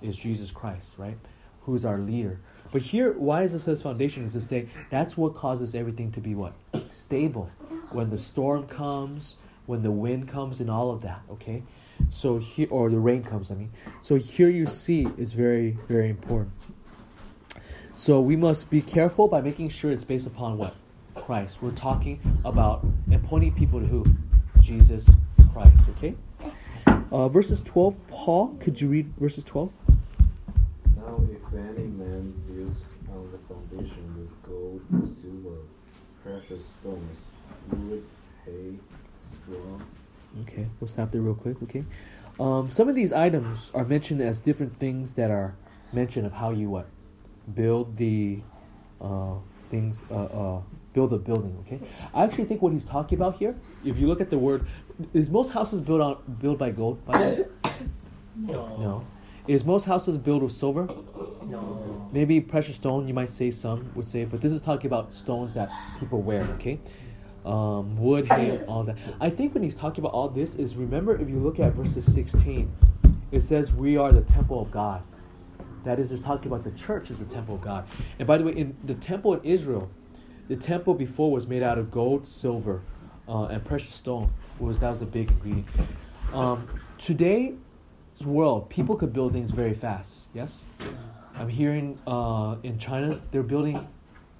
Is 0.00 0.16
Jesus 0.16 0.50
Christ, 0.50 0.94
right? 0.96 1.18
Who's 1.62 1.84
our 1.84 1.98
leader? 1.98 2.38
But 2.72 2.82
here, 2.82 3.12
why 3.12 3.42
is 3.42 3.54
it 3.54 3.60
says 3.60 3.82
foundation? 3.82 4.24
Is 4.24 4.32
to 4.32 4.40
say 4.40 4.68
that's 4.90 5.16
what 5.16 5.34
causes 5.34 5.74
everything 5.74 6.10
to 6.12 6.20
be 6.20 6.34
what 6.34 6.54
stable. 6.90 7.48
When 7.90 8.10
the 8.10 8.18
storm 8.18 8.66
comes, 8.66 9.36
when 9.66 9.82
the 9.82 9.90
wind 9.90 10.28
comes, 10.28 10.60
and 10.60 10.70
all 10.70 10.90
of 10.90 11.02
that. 11.02 11.22
Okay, 11.30 11.62
so 12.08 12.38
here 12.38 12.68
or 12.70 12.90
the 12.90 12.98
rain 12.98 13.22
comes. 13.22 13.50
I 13.50 13.54
mean, 13.54 13.70
so 14.02 14.16
here 14.16 14.48
you 14.48 14.66
see 14.66 15.08
is 15.16 15.32
very 15.32 15.78
very 15.88 16.10
important. 16.10 16.52
So 17.94 18.20
we 18.20 18.36
must 18.36 18.68
be 18.68 18.82
careful 18.82 19.26
by 19.26 19.40
making 19.40 19.70
sure 19.70 19.90
it's 19.90 20.04
based 20.04 20.26
upon 20.26 20.58
what 20.58 20.74
Christ. 21.14 21.62
We're 21.62 21.70
talking 21.70 22.20
about 22.44 22.84
and 23.10 23.22
pointing 23.24 23.54
people 23.54 23.80
to 23.80 23.86
who 23.86 24.04
Jesus 24.60 25.08
Christ. 25.52 25.88
Okay. 25.90 26.14
Uh, 27.10 27.28
verses 27.28 27.62
12, 27.62 27.96
Paul, 28.08 28.56
could 28.60 28.80
you 28.80 28.88
read 28.88 29.12
verses 29.18 29.44
12? 29.44 29.70
Now, 30.96 31.20
if 31.30 31.54
any 31.54 31.86
man 31.86 32.34
builds 32.46 32.82
on 33.08 33.30
the 33.32 33.38
foundation 33.48 34.14
with 34.18 34.42
gold, 34.42 34.82
silver, 35.22 35.60
precious 36.46 36.64
stones, 36.80 37.18
wood, 37.70 38.04
hay, 38.44 38.74
straw, 39.30 39.78
Okay, 40.42 40.66
we'll 40.80 40.88
stop 40.88 41.10
there 41.10 41.22
real 41.22 41.34
quick. 41.34 41.56
Okay, 41.62 41.84
um, 42.38 42.70
some 42.70 42.88
of 42.88 42.94
these 42.94 43.12
items 43.12 43.70
are 43.74 43.84
mentioned 43.84 44.20
as 44.20 44.40
different 44.40 44.78
things 44.78 45.14
that 45.14 45.30
are 45.30 45.54
mentioned 45.92 46.26
of 46.26 46.32
how 46.32 46.50
you 46.50 46.68
what 46.68 46.86
build 47.54 47.96
the 47.96 48.40
uh, 49.00 49.34
things, 49.70 50.02
uh, 50.10 50.24
uh, 50.24 50.60
build 50.92 51.12
a 51.14 51.18
building. 51.18 51.56
Okay, 51.60 51.80
I 52.12 52.24
actually 52.24 52.44
think 52.44 52.60
what 52.60 52.72
he's 52.72 52.84
talking 52.84 53.16
about 53.16 53.36
here, 53.36 53.54
if 53.84 53.98
you 53.98 54.06
look 54.08 54.20
at 54.20 54.28
the 54.30 54.38
word, 54.38 54.66
is 55.14 55.30
most 55.30 55.52
houses 55.52 55.80
built 55.80 56.00
on 56.00 56.36
built 56.40 56.58
by 56.58 56.70
gold? 56.70 57.04
By 57.06 57.18
the? 57.18 57.48
No. 58.38 58.76
no, 58.76 59.04
is 59.48 59.64
most 59.64 59.84
houses 59.84 60.18
built 60.18 60.42
with 60.42 60.52
silver? 60.52 60.88
No. 61.44 62.08
Maybe 62.12 62.40
precious 62.40 62.76
stone, 62.76 63.06
you 63.06 63.14
might 63.14 63.28
say 63.28 63.50
some 63.50 63.90
would 63.94 64.06
say, 64.06 64.24
but 64.24 64.40
this 64.40 64.52
is 64.52 64.62
talking 64.62 64.86
about 64.86 65.12
stones 65.12 65.54
that 65.54 65.70
people 65.98 66.22
wear, 66.22 66.42
okay? 66.54 66.78
Um, 67.44 67.96
wood, 67.96 68.26
hay, 68.26 68.60
all 68.66 68.82
that. 68.84 68.96
I 69.20 69.30
think 69.30 69.54
when 69.54 69.62
he's 69.62 69.74
talking 69.74 70.02
about 70.02 70.14
all 70.14 70.28
this 70.28 70.56
is 70.56 70.74
remember 70.74 71.20
if 71.20 71.28
you 71.28 71.38
look 71.38 71.60
at 71.60 71.74
verses 71.74 72.12
16, 72.12 72.72
it 73.30 73.40
says 73.40 73.72
we 73.72 73.96
are 73.96 74.12
the 74.12 74.22
temple 74.22 74.60
of 74.60 74.70
God. 74.70 75.02
That 75.84 76.00
is, 76.00 76.10
it's 76.10 76.22
talking 76.22 76.48
about 76.48 76.64
the 76.64 76.72
church 76.72 77.10
is 77.10 77.20
the 77.20 77.24
temple 77.24 77.54
of 77.54 77.60
God. 77.60 77.86
And 78.18 78.26
by 78.26 78.38
the 78.38 78.44
way, 78.44 78.52
in 78.52 78.76
the 78.84 78.94
temple 78.94 79.34
in 79.34 79.44
Israel, 79.44 79.88
the 80.48 80.56
temple 80.56 80.94
before 80.94 81.30
was 81.30 81.46
made 81.46 81.62
out 81.62 81.78
of 81.78 81.92
gold, 81.92 82.26
silver, 82.26 82.82
uh, 83.28 83.44
and 83.44 83.64
precious 83.64 83.94
stone. 83.94 84.32
Was 84.58 84.80
that 84.80 84.90
was 84.90 85.02
a 85.02 85.06
big 85.06 85.30
ingredient. 85.30 85.68
Um, 86.32 86.66
today's 86.98 87.54
world, 88.24 88.70
people 88.70 88.96
could 88.96 89.12
build 89.12 89.32
things 89.32 89.50
very 89.50 89.74
fast. 89.74 90.26
Yes. 90.34 90.64
I'm 91.34 91.48
hearing 91.48 91.98
uh, 92.06 92.56
in 92.62 92.78
China 92.78 93.20
they're 93.30 93.42
building 93.42 93.86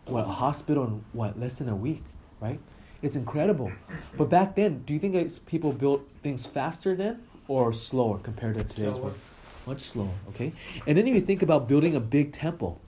what 0.07 0.25
a 0.25 0.29
hospital 0.29 0.85
in 0.85 1.05
what 1.13 1.39
less 1.39 1.59
than 1.59 1.69
a 1.69 1.77
week, 1.77 2.03
right? 2.41 2.59
It's 3.03 3.17
incredible. 3.17 3.71
But 4.17 4.31
back 4.31 4.55
then, 4.55 4.83
do 4.87 4.95
you 4.95 4.99
think 4.99 5.15
it's 5.15 5.39
people 5.39 5.73
built 5.73 6.09
things 6.23 6.47
faster 6.47 6.95
then 6.95 7.23
or 7.49 7.73
slower 7.73 8.19
compared 8.19 8.57
to 8.57 8.65
today's 8.65 8.99
world? 8.99 9.19
Much 9.67 9.83
slower. 9.83 10.11
Okay. 10.31 10.53
And 10.87 10.97
then 10.97 11.07
if 11.07 11.15
you 11.15 11.21
think 11.21 11.43
about 11.43 11.69
building 11.69 11.97
a 11.97 12.01
big 12.01 12.33
temple, 12.33 12.81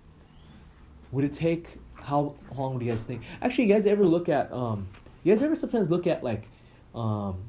would 1.13 1.25
it 1.25 1.33
take 1.33 1.69
how 1.95 2.35
long 2.57 2.79
do 2.79 2.85
you 2.85 2.91
guys 2.91 3.03
think? 3.03 3.23
Actually, 3.43 3.67
you 3.67 3.75
guys 3.75 3.85
ever 3.85 4.05
look 4.05 4.29
at 4.29 4.51
um, 4.53 4.89
you 5.25 5.35
guys 5.35 5.43
ever 5.43 5.55
sometimes 5.55 5.91
look 5.91 6.07
at 6.07 6.25
like 6.25 6.49
um, 6.95 7.43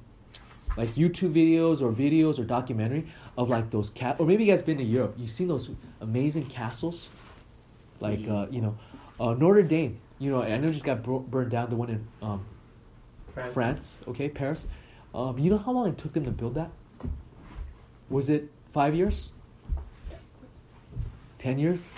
like 0.79 0.91
YouTube 0.91 1.33
videos 1.33 1.81
or 1.81 1.91
videos 1.91 2.39
or 2.39 2.45
documentary 2.45 3.05
of 3.37 3.49
like 3.49 3.69
those 3.69 3.89
cat 3.89 4.15
or 4.17 4.25
maybe 4.25 4.45
you 4.45 4.51
guys 4.51 4.61
been 4.61 4.77
to 4.77 4.83
Europe. 4.83 5.13
You've 5.17 5.29
seen 5.29 5.49
those 5.49 5.69
amazing 5.99 6.45
castles, 6.45 7.09
like 7.99 8.25
uh, 8.29 8.47
you 8.49 8.61
know, 8.61 8.77
uh, 9.19 9.33
Notre 9.33 9.61
Dame. 9.61 9.99
You 10.19 10.31
know, 10.31 10.41
I 10.41 10.57
know 10.57 10.69
it 10.69 10.71
just 10.71 10.85
got 10.85 11.03
bro- 11.03 11.19
burned 11.19 11.51
down. 11.51 11.69
The 11.69 11.75
one 11.75 11.89
in 11.89 12.07
um, 12.21 12.45
France. 13.33 13.53
France, 13.53 13.97
okay, 14.07 14.29
Paris. 14.29 14.67
Um, 15.13 15.37
you 15.37 15.49
know 15.49 15.57
how 15.57 15.73
long 15.73 15.89
it 15.89 15.97
took 15.97 16.13
them 16.13 16.23
to 16.23 16.31
build 16.31 16.55
that? 16.55 16.71
Was 18.09 18.29
it 18.29 18.49
five 18.71 18.95
years? 18.95 19.31
Ten 21.39 21.59
years? 21.59 21.89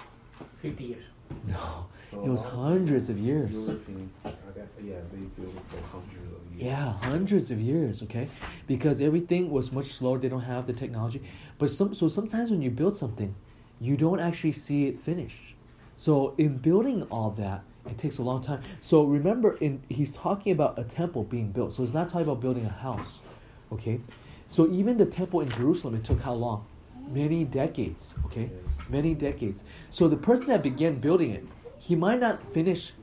50 0.64 0.84
years. 0.84 1.04
No, 1.48 1.88
it 2.12 2.30
was 2.30 2.44
hundreds 2.44 3.10
of 3.10 3.18
years. 3.18 3.68
European, 3.68 4.12
I 4.26 4.30
got, 4.30 4.68
yeah, 4.84 4.96
they 5.12 5.20
built 5.42 5.56
it 5.56 5.64
for 5.70 5.82
hundreds 5.92 6.34
of 6.34 6.56
years. 6.56 6.64
Yeah, 6.64 6.94
hundreds 6.94 7.52
of 7.52 7.60
years, 7.60 8.04
okay? 8.04 8.28
Because 8.68 9.02
everything 9.02 9.50
was 9.50 9.72
much 9.72 9.88
slower. 9.88 10.18
They 10.18 10.30
don't 10.30 10.42
have 10.42 10.68
the 10.68 10.74
technology. 10.74 11.22
But 11.58 11.72
some 11.72 11.96
so 11.96 12.08
sometimes 12.08 12.52
when 12.52 12.62
you 12.62 12.70
build 12.70 12.98
something, 12.98 13.34
you 13.80 13.98
don't 13.98 14.20
actually 14.20 14.52
see 14.52 14.88
it 14.88 15.00
finished. 15.00 15.56
So 15.98 16.34
in 16.38 16.58
building 16.58 17.04
all 17.04 17.32
that, 17.32 17.64
it 17.86 17.98
takes 17.98 18.18
a 18.18 18.24
long 18.24 18.42
time. 18.42 18.62
So 18.80 19.04
remember 19.04 19.58
in 19.58 19.82
he's 19.90 20.12
talking 20.12 20.52
about 20.52 20.78
a 20.78 20.84
temple 20.84 21.24
being 21.24 21.52
built. 21.52 21.74
So 21.76 21.84
it's 21.84 21.94
not 21.94 22.10
talking 22.10 22.24
about 22.28 22.42
building 22.42 22.66
a 22.66 22.70
house. 22.70 23.20
Okay? 23.72 24.02
So 24.48 24.70
even 24.70 24.98
the 24.98 25.06
temple 25.06 25.42
in 25.42 25.50
Jerusalem, 25.50 25.96
it 25.96 26.04
took 26.04 26.20
how 26.22 26.34
long? 26.34 26.66
Many 27.08 27.46
decades, 27.46 28.16
okay? 28.26 28.50
Many 28.90 29.14
decades. 29.14 29.64
So 29.90 30.08
the 30.08 30.18
person 30.18 30.48
that 30.48 30.62
began 30.62 31.00
building 31.00 31.32
it, 31.32 31.46
he 31.82 31.96
might 31.96 32.20
not 32.20 32.42
finish 32.54 32.94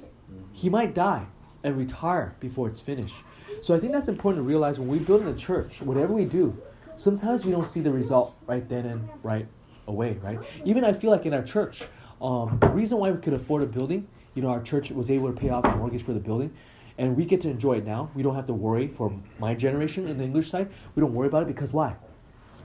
he 0.52 0.68
might 0.68 0.94
die 0.94 1.26
and 1.64 1.76
retire 1.76 2.34
before 2.40 2.68
it's 2.68 2.80
finished. 2.80 3.16
So 3.62 3.74
I 3.74 3.80
think 3.80 3.92
that's 3.92 4.08
important 4.08 4.44
to 4.44 4.48
realize 4.48 4.78
when 4.78 4.88
we 4.88 4.98
build 4.98 5.22
in 5.22 5.28
a 5.28 5.34
church, 5.34 5.80
whatever 5.80 6.12
we 6.12 6.24
do, 6.24 6.56
sometimes 6.96 7.44
we 7.44 7.52
don't 7.52 7.66
see 7.66 7.80
the 7.80 7.90
result 7.90 8.36
right 8.46 8.68
then 8.68 8.86
and 8.86 9.08
right 9.22 9.46
away, 9.86 10.18
right? 10.22 10.38
Even 10.64 10.84
I 10.84 10.92
feel 10.92 11.10
like 11.10 11.26
in 11.26 11.34
our 11.34 11.42
church, 11.42 11.84
um, 12.20 12.58
the 12.60 12.68
reason 12.68 12.98
why 12.98 13.10
we 13.10 13.20
could 13.20 13.34
afford 13.34 13.62
a 13.62 13.66
building, 13.66 14.06
you 14.34 14.42
know, 14.42 14.48
our 14.48 14.62
church 14.62 14.90
was 14.90 15.10
able 15.10 15.32
to 15.32 15.38
pay 15.38 15.48
off 15.48 15.62
the 15.62 15.74
mortgage 15.76 16.02
for 16.02 16.12
the 16.12 16.20
building, 16.20 16.52
and 16.98 17.16
we 17.16 17.24
get 17.24 17.40
to 17.42 17.50
enjoy 17.50 17.78
it 17.78 17.86
now. 17.86 18.10
We 18.14 18.22
don't 18.22 18.34
have 18.34 18.46
to 18.46 18.52
worry 18.52 18.88
for 18.88 19.12
my 19.38 19.54
generation 19.54 20.08
in 20.08 20.18
the 20.18 20.24
English 20.24 20.50
side. 20.50 20.68
We 20.94 21.00
don't 21.00 21.14
worry 21.14 21.28
about 21.28 21.42
it 21.42 21.48
because 21.48 21.72
why? 21.72 21.94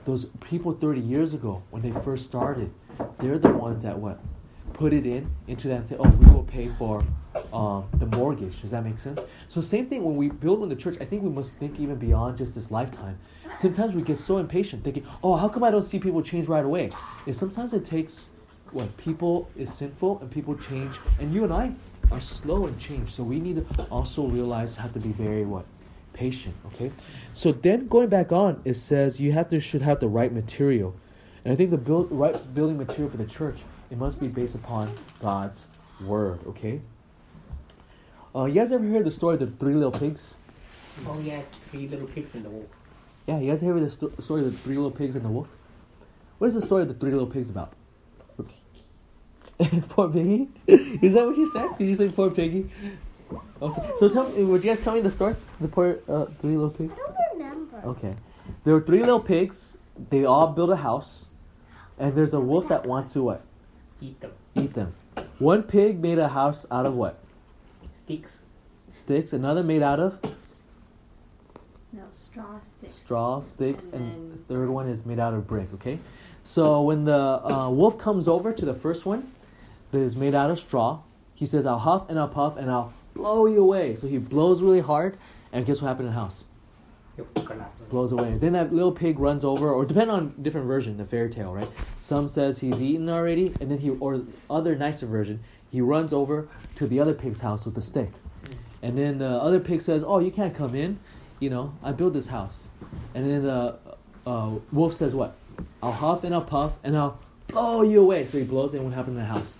Those 0.04 0.26
people 0.40 0.72
30 0.72 1.00
years 1.00 1.34
ago 1.34 1.62
when 1.70 1.82
they 1.82 1.92
first 2.02 2.26
started, 2.26 2.72
they're 3.18 3.38
the 3.38 3.50
ones 3.50 3.84
that 3.84 3.98
what 3.98 4.20
put 4.74 4.92
it 4.92 5.06
in 5.06 5.30
into 5.46 5.68
that 5.68 5.76
and 5.76 5.86
say, 5.86 5.96
oh, 5.98 6.08
we 6.08 6.30
will 6.30 6.42
pay 6.42 6.68
for 6.78 7.04
um, 7.52 7.86
the 7.94 8.06
mortgage. 8.06 8.60
Does 8.60 8.72
that 8.72 8.84
make 8.84 8.98
sense? 8.98 9.20
So 9.48 9.60
same 9.60 9.86
thing 9.86 10.04
when 10.04 10.16
we 10.16 10.28
build 10.28 10.62
in 10.62 10.68
the 10.68 10.76
church. 10.76 10.98
I 11.00 11.04
think 11.04 11.22
we 11.22 11.30
must 11.30 11.52
think 11.52 11.80
even 11.80 11.96
beyond 11.96 12.36
just 12.36 12.54
this 12.54 12.70
lifetime. 12.70 13.18
Sometimes 13.58 13.94
we 13.94 14.02
get 14.02 14.18
so 14.18 14.38
impatient, 14.38 14.84
thinking, 14.84 15.06
oh, 15.22 15.36
how 15.36 15.48
come 15.48 15.64
I 15.64 15.70
don't 15.70 15.84
see 15.84 15.98
people 15.98 16.20
change 16.20 16.48
right 16.48 16.64
away? 16.64 16.90
And 17.26 17.36
sometimes 17.36 17.72
it 17.72 17.84
takes 17.84 18.28
what 18.72 18.94
people 18.96 19.48
is 19.56 19.72
sinful 19.72 20.18
and 20.20 20.30
people 20.30 20.56
change, 20.56 20.96
and 21.20 21.32
you 21.32 21.44
and 21.44 21.52
I 21.52 21.72
are 22.10 22.20
slow 22.20 22.66
in 22.66 22.76
change. 22.76 23.10
So 23.10 23.22
we 23.22 23.38
need 23.40 23.56
to 23.56 23.84
also 23.84 24.26
realize 24.26 24.74
how 24.74 24.88
to 24.88 24.98
be 24.98 25.10
very 25.10 25.44
what 25.44 25.64
patient. 26.12 26.54
Okay. 26.66 26.90
So 27.32 27.52
then 27.52 27.86
going 27.86 28.08
back 28.08 28.32
on, 28.32 28.60
it 28.64 28.74
says 28.74 29.20
you 29.20 29.30
have 29.32 29.48
to 29.50 29.60
should 29.60 29.82
have 29.82 30.00
the 30.00 30.08
right 30.08 30.32
material, 30.32 30.96
and 31.44 31.52
I 31.52 31.56
think 31.56 31.70
the 31.70 31.78
build 31.78 32.08
right 32.10 32.36
building 32.54 32.76
material 32.76 33.08
for 33.08 33.16
the 33.16 33.26
church 33.26 33.58
it 33.90 33.98
must 33.98 34.20
be 34.20 34.28
based 34.28 34.54
upon 34.54 34.92
God's 35.20 35.66
word. 36.04 36.40
Okay. 36.48 36.80
Uh, 38.34 38.44
you 38.46 38.54
guys 38.54 38.72
ever 38.72 38.84
heard 38.84 39.04
the 39.04 39.10
story 39.10 39.34
of 39.34 39.40
the 39.40 39.46
three 39.64 39.74
little 39.74 39.92
pigs? 39.92 40.34
Oh, 41.06 41.18
yeah, 41.20 41.42
three 41.70 41.86
little 41.88 42.06
pigs 42.06 42.34
in 42.34 42.42
the 42.42 42.50
wolf. 42.50 42.66
Yeah, 43.26 43.38
you 43.38 43.50
guys 43.50 43.62
ever 43.62 43.74
heard 43.74 43.86
the 43.86 43.90
sto- 43.90 44.12
story 44.20 44.44
of 44.44 44.52
the 44.52 44.58
three 44.58 44.76
little 44.76 44.90
pigs 44.90 45.14
and 45.16 45.24
the 45.24 45.28
wolf? 45.28 45.48
What 46.38 46.48
is 46.48 46.54
the 46.54 46.62
story 46.62 46.82
of 46.82 46.88
the 46.88 46.94
three 46.94 47.12
little 47.12 47.26
pigs 47.26 47.48
about? 47.48 47.74
poor 49.88 50.08
piggy. 50.08 50.48
Is 50.66 51.14
that 51.14 51.26
what 51.26 51.36
you 51.36 51.46
said? 51.46 51.68
Did 51.78 51.88
you 51.88 51.94
say 51.94 52.08
poor 52.08 52.30
piggy? 52.30 52.68
Okay. 53.62 53.90
So 54.00 54.08
tell 54.08 54.28
me, 54.28 54.44
would 54.44 54.64
you 54.64 54.74
guys 54.74 54.82
tell 54.82 54.94
me 54.94 55.00
the 55.00 55.10
story? 55.10 55.36
The 55.60 55.68
poor 55.68 55.98
uh, 56.08 56.26
three 56.40 56.56
little 56.56 56.70
pigs. 56.70 56.92
I 56.92 56.96
don't 56.96 57.38
remember. 57.38 57.82
Okay. 57.86 58.14
There 58.64 58.74
were 58.74 58.80
three 58.80 59.00
little 59.00 59.20
pigs. 59.20 59.76
They 60.10 60.24
all 60.24 60.48
built 60.48 60.70
a 60.70 60.76
house, 60.76 61.28
and 61.98 62.14
there's 62.16 62.34
a 62.34 62.40
wolf 62.40 62.68
that 62.68 62.84
wants 62.84 63.12
to 63.12 63.22
what? 63.22 63.44
Eat 64.04 64.20
them. 64.20 64.32
Eat 64.54 64.74
them. 64.74 64.94
One 65.38 65.62
pig 65.62 65.98
made 66.00 66.18
a 66.18 66.28
house 66.28 66.66
out 66.70 66.86
of 66.86 66.94
what? 66.94 67.18
Sticks. 67.94 68.40
Sticks. 68.90 69.32
Another 69.32 69.62
made 69.62 69.80
out 69.82 69.98
of 69.98 70.18
No, 71.90 72.02
straw 72.12 72.58
sticks. 72.60 72.94
straw, 72.94 73.40
sticks, 73.40 73.84
And 73.84 73.94
and 73.94 74.12
then 74.12 74.30
the 74.32 74.54
third 74.54 74.68
one 74.68 74.88
is 74.88 75.06
made 75.06 75.18
out 75.18 75.32
of 75.32 75.46
brick. 75.46 75.68
Okay. 75.74 75.98
So 76.42 76.82
when 76.82 77.04
the 77.04 77.16
uh, 77.16 77.70
wolf 77.70 77.96
comes 77.96 78.28
over 78.28 78.52
to 78.52 78.64
the 78.66 78.74
first 78.74 79.06
one, 79.06 79.32
that 79.90 80.00
is 80.00 80.16
made 80.16 80.34
out 80.34 80.50
of 80.50 80.60
straw. 80.60 81.00
He 81.34 81.46
says, 81.46 81.64
I'll 81.64 81.78
huff 81.78 82.10
and 82.10 82.18
I'll 82.18 82.28
puff 82.28 82.58
and 82.58 82.70
I'll 82.70 82.92
blow 83.14 83.46
you 83.46 83.60
away. 83.60 83.96
So 83.96 84.06
he 84.06 84.18
blows 84.18 84.60
really 84.60 84.80
hard, 84.80 85.16
and 85.52 85.64
guess 85.64 85.80
what 85.80 85.88
happened 85.88 86.08
in 86.08 86.14
the 86.14 86.20
house? 86.20 86.44
Blows 87.90 88.12
away. 88.12 88.36
Then 88.38 88.52
that 88.54 88.72
little 88.72 88.92
pig 88.92 89.18
runs 89.18 89.44
over, 89.44 89.70
or 89.70 89.84
depend 89.84 90.10
on 90.10 90.34
different 90.42 90.66
version, 90.66 90.96
the 90.96 91.04
fairy 91.04 91.30
tale, 91.30 91.52
right? 91.52 91.68
Some 92.00 92.28
says 92.28 92.58
he's 92.58 92.80
eaten 92.80 93.08
already, 93.08 93.54
and 93.60 93.70
then 93.70 93.78
he, 93.78 93.90
or 93.90 94.22
other 94.50 94.74
nicer 94.74 95.06
version, 95.06 95.42
he 95.70 95.80
runs 95.80 96.12
over 96.12 96.48
to 96.76 96.86
the 96.86 97.00
other 97.00 97.14
pig's 97.14 97.40
house 97.40 97.66
with 97.66 97.76
a 97.76 97.80
stick. 97.80 98.10
And 98.82 98.98
then 98.98 99.18
the 99.18 99.28
other 99.28 99.60
pig 99.60 99.80
says, 99.80 100.02
"Oh, 100.04 100.18
you 100.18 100.30
can't 100.30 100.54
come 100.54 100.74
in. 100.74 100.98
You 101.40 101.50
know, 101.50 101.74
I 101.82 101.92
built 101.92 102.12
this 102.12 102.26
house." 102.26 102.68
And 103.14 103.30
then 103.30 103.42
the 103.42 103.78
uh, 104.26 104.50
wolf 104.72 104.94
says, 104.94 105.14
"What? 105.14 105.36
I'll 105.82 105.92
huff 105.92 106.24
and 106.24 106.34
I'll 106.34 106.42
puff 106.42 106.78
and 106.84 106.96
I'll 106.96 107.18
blow 107.46 107.82
you 107.82 108.00
away." 108.00 108.26
So 108.26 108.38
he 108.38 108.44
blows, 108.44 108.74
and 108.74 108.84
what 108.84 108.92
happened 108.92 109.16
in 109.16 109.22
the 109.22 109.28
house? 109.28 109.56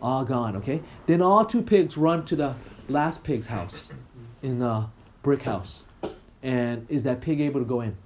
All 0.00 0.24
gone. 0.24 0.56
Okay. 0.56 0.82
Then 1.06 1.20
all 1.20 1.44
two 1.44 1.62
pigs 1.62 1.96
run 1.96 2.24
to 2.26 2.36
the 2.36 2.54
last 2.88 3.24
pig's 3.24 3.46
house, 3.46 3.92
in 4.42 4.58
the 4.58 4.86
brick 5.22 5.42
house. 5.42 5.84
And 6.44 6.86
is 6.90 7.02
that 7.04 7.22
pig 7.22 7.40
able 7.40 7.60
to 7.60 7.66
go 7.66 7.80
in? 7.80 7.96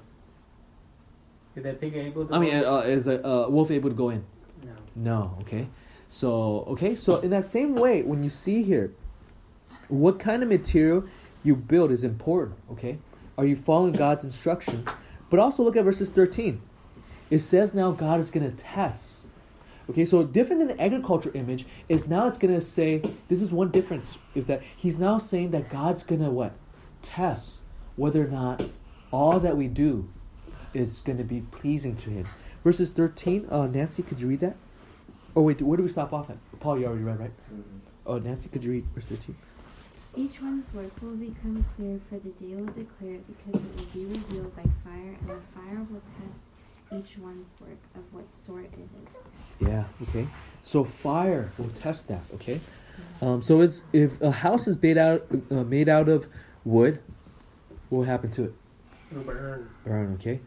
Is 1.56 1.64
that 1.64 1.80
pig 1.80 1.96
able 1.96 2.24
to? 2.24 2.34
I 2.34 2.38
mean, 2.38 2.54
uh, 2.54 2.78
is 2.78 3.04
the 3.04 3.26
uh, 3.26 3.48
wolf 3.48 3.72
able 3.72 3.90
to 3.90 3.96
go 3.96 4.10
in? 4.10 4.24
No. 4.64 4.72
No, 4.94 5.36
okay. 5.40 5.68
So, 6.06 6.64
okay, 6.68 6.94
so 6.94 7.18
in 7.18 7.30
that 7.30 7.44
same 7.44 7.74
way, 7.74 8.02
when 8.02 8.22
you 8.22 8.30
see 8.30 8.62
here, 8.62 8.94
what 9.88 10.20
kind 10.20 10.42
of 10.42 10.48
material 10.48 11.04
you 11.42 11.56
build 11.56 11.90
is 11.90 12.04
important, 12.04 12.56
okay? 12.70 12.98
Are 13.36 13.44
you 13.44 13.56
following 13.56 13.92
God's 13.92 14.22
instruction? 14.24 14.86
But 15.30 15.40
also 15.40 15.64
look 15.64 15.76
at 15.76 15.84
verses 15.84 16.08
13. 16.08 16.62
It 17.30 17.40
says 17.40 17.74
now 17.74 17.90
God 17.90 18.20
is 18.20 18.30
going 18.30 18.48
to 18.48 18.56
test. 18.56 19.26
Okay, 19.90 20.04
so 20.04 20.22
different 20.22 20.60
than 20.60 20.68
the 20.68 20.80
agriculture 20.80 21.32
image 21.34 21.66
is 21.88 22.06
now 22.06 22.28
it's 22.28 22.38
going 22.38 22.54
to 22.54 22.60
say, 22.60 23.02
this 23.26 23.42
is 23.42 23.50
one 23.50 23.70
difference, 23.70 24.16
is 24.34 24.46
that 24.46 24.62
he's 24.76 24.98
now 24.98 25.18
saying 25.18 25.50
that 25.50 25.70
God's 25.70 26.04
going 26.04 26.22
to 26.22 26.30
what? 26.30 26.52
Test 27.02 27.64
whether 27.98 28.24
or 28.24 28.28
not 28.28 28.64
all 29.10 29.40
that 29.40 29.56
we 29.56 29.66
do 29.66 30.08
is 30.72 31.00
going 31.00 31.18
to 31.18 31.24
be 31.24 31.40
pleasing 31.50 31.96
to 31.96 32.10
him. 32.10 32.26
Verses 32.64 32.90
13, 32.90 33.48
uh, 33.50 33.66
Nancy, 33.66 34.02
could 34.02 34.20
you 34.20 34.28
read 34.28 34.40
that? 34.40 34.56
Oh 35.36 35.42
wait, 35.42 35.60
where 35.62 35.76
do 35.76 35.82
we 35.82 35.88
stop 35.88 36.12
off 36.12 36.30
at? 36.30 36.38
Paul, 36.60 36.78
you 36.80 36.86
already 36.86 37.04
read, 37.04 37.20
right? 37.20 37.30
Oh, 38.06 38.18
Nancy, 38.18 38.48
could 38.48 38.64
you 38.64 38.72
read 38.72 38.86
verse 38.94 39.04
thirteen? 39.04 39.36
Each 40.16 40.40
one's 40.40 40.64
work 40.74 40.90
will 41.00 41.14
become 41.14 41.64
clear, 41.76 42.00
for 42.08 42.18
the 42.18 42.30
day 42.30 42.54
will 42.54 42.72
declare 42.72 43.14
it, 43.14 43.24
because 43.28 43.60
it 43.60 43.76
will 43.76 43.86
be 43.92 44.06
revealed 44.06 44.56
by 44.56 44.64
fire, 44.82 45.14
and 45.20 45.28
the 45.28 45.40
fire 45.54 45.86
will 45.90 46.02
test 46.18 46.48
each 46.90 47.18
one's 47.18 47.52
work 47.60 47.78
of 47.94 48.02
what 48.12 48.28
sort 48.30 48.64
it 48.64 48.88
is. 49.06 49.28
Yeah. 49.60 49.84
Okay. 50.08 50.26
So 50.62 50.82
fire 50.82 51.52
will 51.58 51.68
test 51.70 52.08
that. 52.08 52.22
Okay. 52.34 52.60
Um, 53.20 53.42
so 53.42 53.60
it's 53.60 53.82
if 53.92 54.20
a 54.20 54.30
house 54.30 54.66
is 54.66 54.80
made 54.80 54.98
out 54.98 55.24
uh, 55.50 55.62
made 55.62 55.88
out 55.88 56.08
of 56.08 56.26
wood, 56.64 57.00
what 57.90 58.06
happened 58.06 58.32
to 58.34 58.44
it? 58.44 58.54
It'll 59.10 59.22
burn. 59.22 59.70
Burn. 59.84 60.14
Okay. 60.14 60.40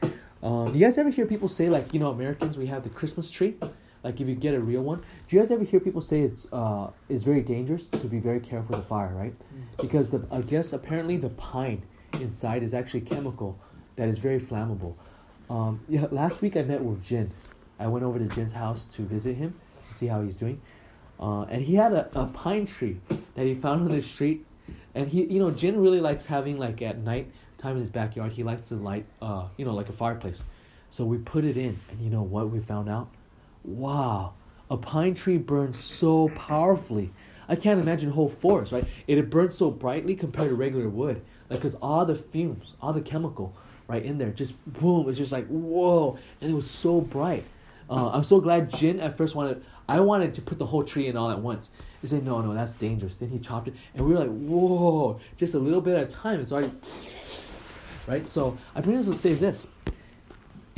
Um, 0.43 0.73
you 0.73 0.81
guys 0.81 0.97
ever 0.97 1.09
hear 1.09 1.25
people 1.25 1.49
say 1.49 1.69
like 1.69 1.93
you 1.93 1.99
know 1.99 2.09
Americans 2.09 2.57
we 2.57 2.67
have 2.67 2.83
the 2.83 2.89
Christmas 2.89 3.29
tree, 3.29 3.55
like 4.03 4.19
if 4.19 4.27
you 4.27 4.35
get 4.35 4.53
a 4.53 4.59
real 4.59 4.81
one. 4.81 5.03
Do 5.27 5.35
you 5.35 5.41
guys 5.41 5.51
ever 5.51 5.63
hear 5.63 5.79
people 5.79 6.01
say 6.01 6.21
it's 6.21 6.47
uh 6.51 6.89
it's 7.09 7.23
very 7.23 7.41
dangerous 7.41 7.85
to 7.87 8.07
be 8.07 8.19
very 8.19 8.39
careful 8.39 8.75
with 8.75 8.81
the 8.81 8.87
fire, 8.87 9.13
right? 9.15 9.33
Because 9.79 10.09
the 10.09 10.25
I 10.31 10.41
guess 10.41 10.73
apparently 10.73 11.17
the 11.17 11.29
pine 11.29 11.83
inside 12.19 12.63
is 12.63 12.73
actually 12.73 13.01
chemical 13.01 13.59
that 13.95 14.07
is 14.07 14.17
very 14.17 14.39
flammable. 14.39 14.95
Um, 15.49 15.81
yeah, 15.87 16.07
last 16.11 16.41
week 16.41 16.55
I 16.55 16.63
met 16.63 16.81
with 16.81 17.03
Jin. 17.05 17.31
I 17.79 17.87
went 17.87 18.05
over 18.05 18.19
to 18.19 18.25
Jin's 18.25 18.53
house 18.53 18.85
to 18.95 19.01
visit 19.01 19.35
him 19.35 19.53
to 19.89 19.93
see 19.93 20.07
how 20.07 20.21
he's 20.21 20.35
doing, 20.35 20.61
uh, 21.19 21.43
and 21.43 21.63
he 21.63 21.75
had 21.75 21.93
a, 21.93 22.09
a 22.19 22.25
pine 22.27 22.65
tree 22.65 22.99
that 23.35 23.45
he 23.45 23.55
found 23.55 23.81
on 23.81 23.89
the 23.89 24.01
street. 24.01 24.45
And 24.95 25.07
he, 25.07 25.23
you 25.25 25.39
know, 25.39 25.51
Jin 25.51 25.79
really 25.79 25.99
likes 25.99 26.25
having 26.25 26.57
like 26.57 26.81
at 26.81 26.99
night 26.99 27.31
time 27.57 27.73
in 27.73 27.79
his 27.79 27.89
backyard. 27.89 28.31
He 28.31 28.43
likes 28.43 28.67
to 28.69 28.75
light, 28.75 29.05
uh, 29.21 29.47
you 29.57 29.65
know, 29.65 29.73
like 29.73 29.89
a 29.89 29.93
fireplace. 29.93 30.43
So 30.89 31.05
we 31.05 31.17
put 31.17 31.45
it 31.45 31.55
in, 31.55 31.79
and 31.89 32.01
you 32.01 32.09
know 32.09 32.23
what 32.23 32.49
we 32.49 32.59
found 32.59 32.89
out? 32.89 33.07
Wow, 33.63 34.33
a 34.69 34.75
pine 34.75 35.13
tree 35.13 35.37
burns 35.37 35.81
so 35.81 36.29
powerfully. 36.35 37.13
I 37.47 37.55
can't 37.55 37.81
imagine 37.81 38.11
whole 38.11 38.29
forest, 38.29 38.71
right? 38.71 38.85
It, 39.07 39.17
it 39.17 39.29
burns 39.29 39.57
so 39.57 39.71
brightly 39.71 40.15
compared 40.15 40.49
to 40.49 40.55
regular 40.55 40.89
wood, 40.89 41.21
like 41.49 41.59
because 41.59 41.75
all 41.75 42.05
the 42.05 42.15
fumes, 42.15 42.73
all 42.81 42.91
the 42.91 43.01
chemical, 43.01 43.55
right 43.87 44.03
in 44.03 44.17
there, 44.17 44.31
just 44.31 44.53
boom, 44.65 45.07
it's 45.07 45.17
just 45.17 45.31
like 45.31 45.47
whoa, 45.47 46.17
and 46.41 46.51
it 46.51 46.53
was 46.53 46.69
so 46.69 46.99
bright. 46.99 47.45
Uh, 47.89 48.09
I'm 48.09 48.23
so 48.23 48.39
glad 48.39 48.71
Jin 48.71 48.99
at 48.99 49.17
first 49.17 49.35
wanted. 49.35 49.63
I 49.91 49.99
wanted 49.99 50.33
to 50.35 50.41
put 50.41 50.57
the 50.57 50.65
whole 50.65 50.85
tree 50.85 51.07
in 51.07 51.17
all 51.17 51.29
at 51.29 51.39
once. 51.39 51.69
He 51.99 52.07
said, 52.07 52.23
"No, 52.23 52.39
no, 52.39 52.53
that's 52.53 52.75
dangerous." 52.75 53.15
Then 53.15 53.27
he 53.27 53.39
chopped 53.39 53.67
it, 53.67 53.73
and 53.93 54.05
we 54.05 54.13
were 54.13 54.19
like, 54.19 54.29
"Whoa!" 54.29 55.19
Just 55.35 55.53
a 55.53 55.59
little 55.59 55.81
bit 55.81 55.97
at 55.97 56.09
a 56.09 56.13
time. 56.13 56.39
It's 56.39 56.53
already 56.53 56.71
right. 58.07 58.25
So 58.25 58.57
I 58.73 58.79
bring 58.79 58.95
this 58.95 59.07
to 59.07 59.13
say 59.13 59.31
is 59.31 59.41
this: 59.41 59.67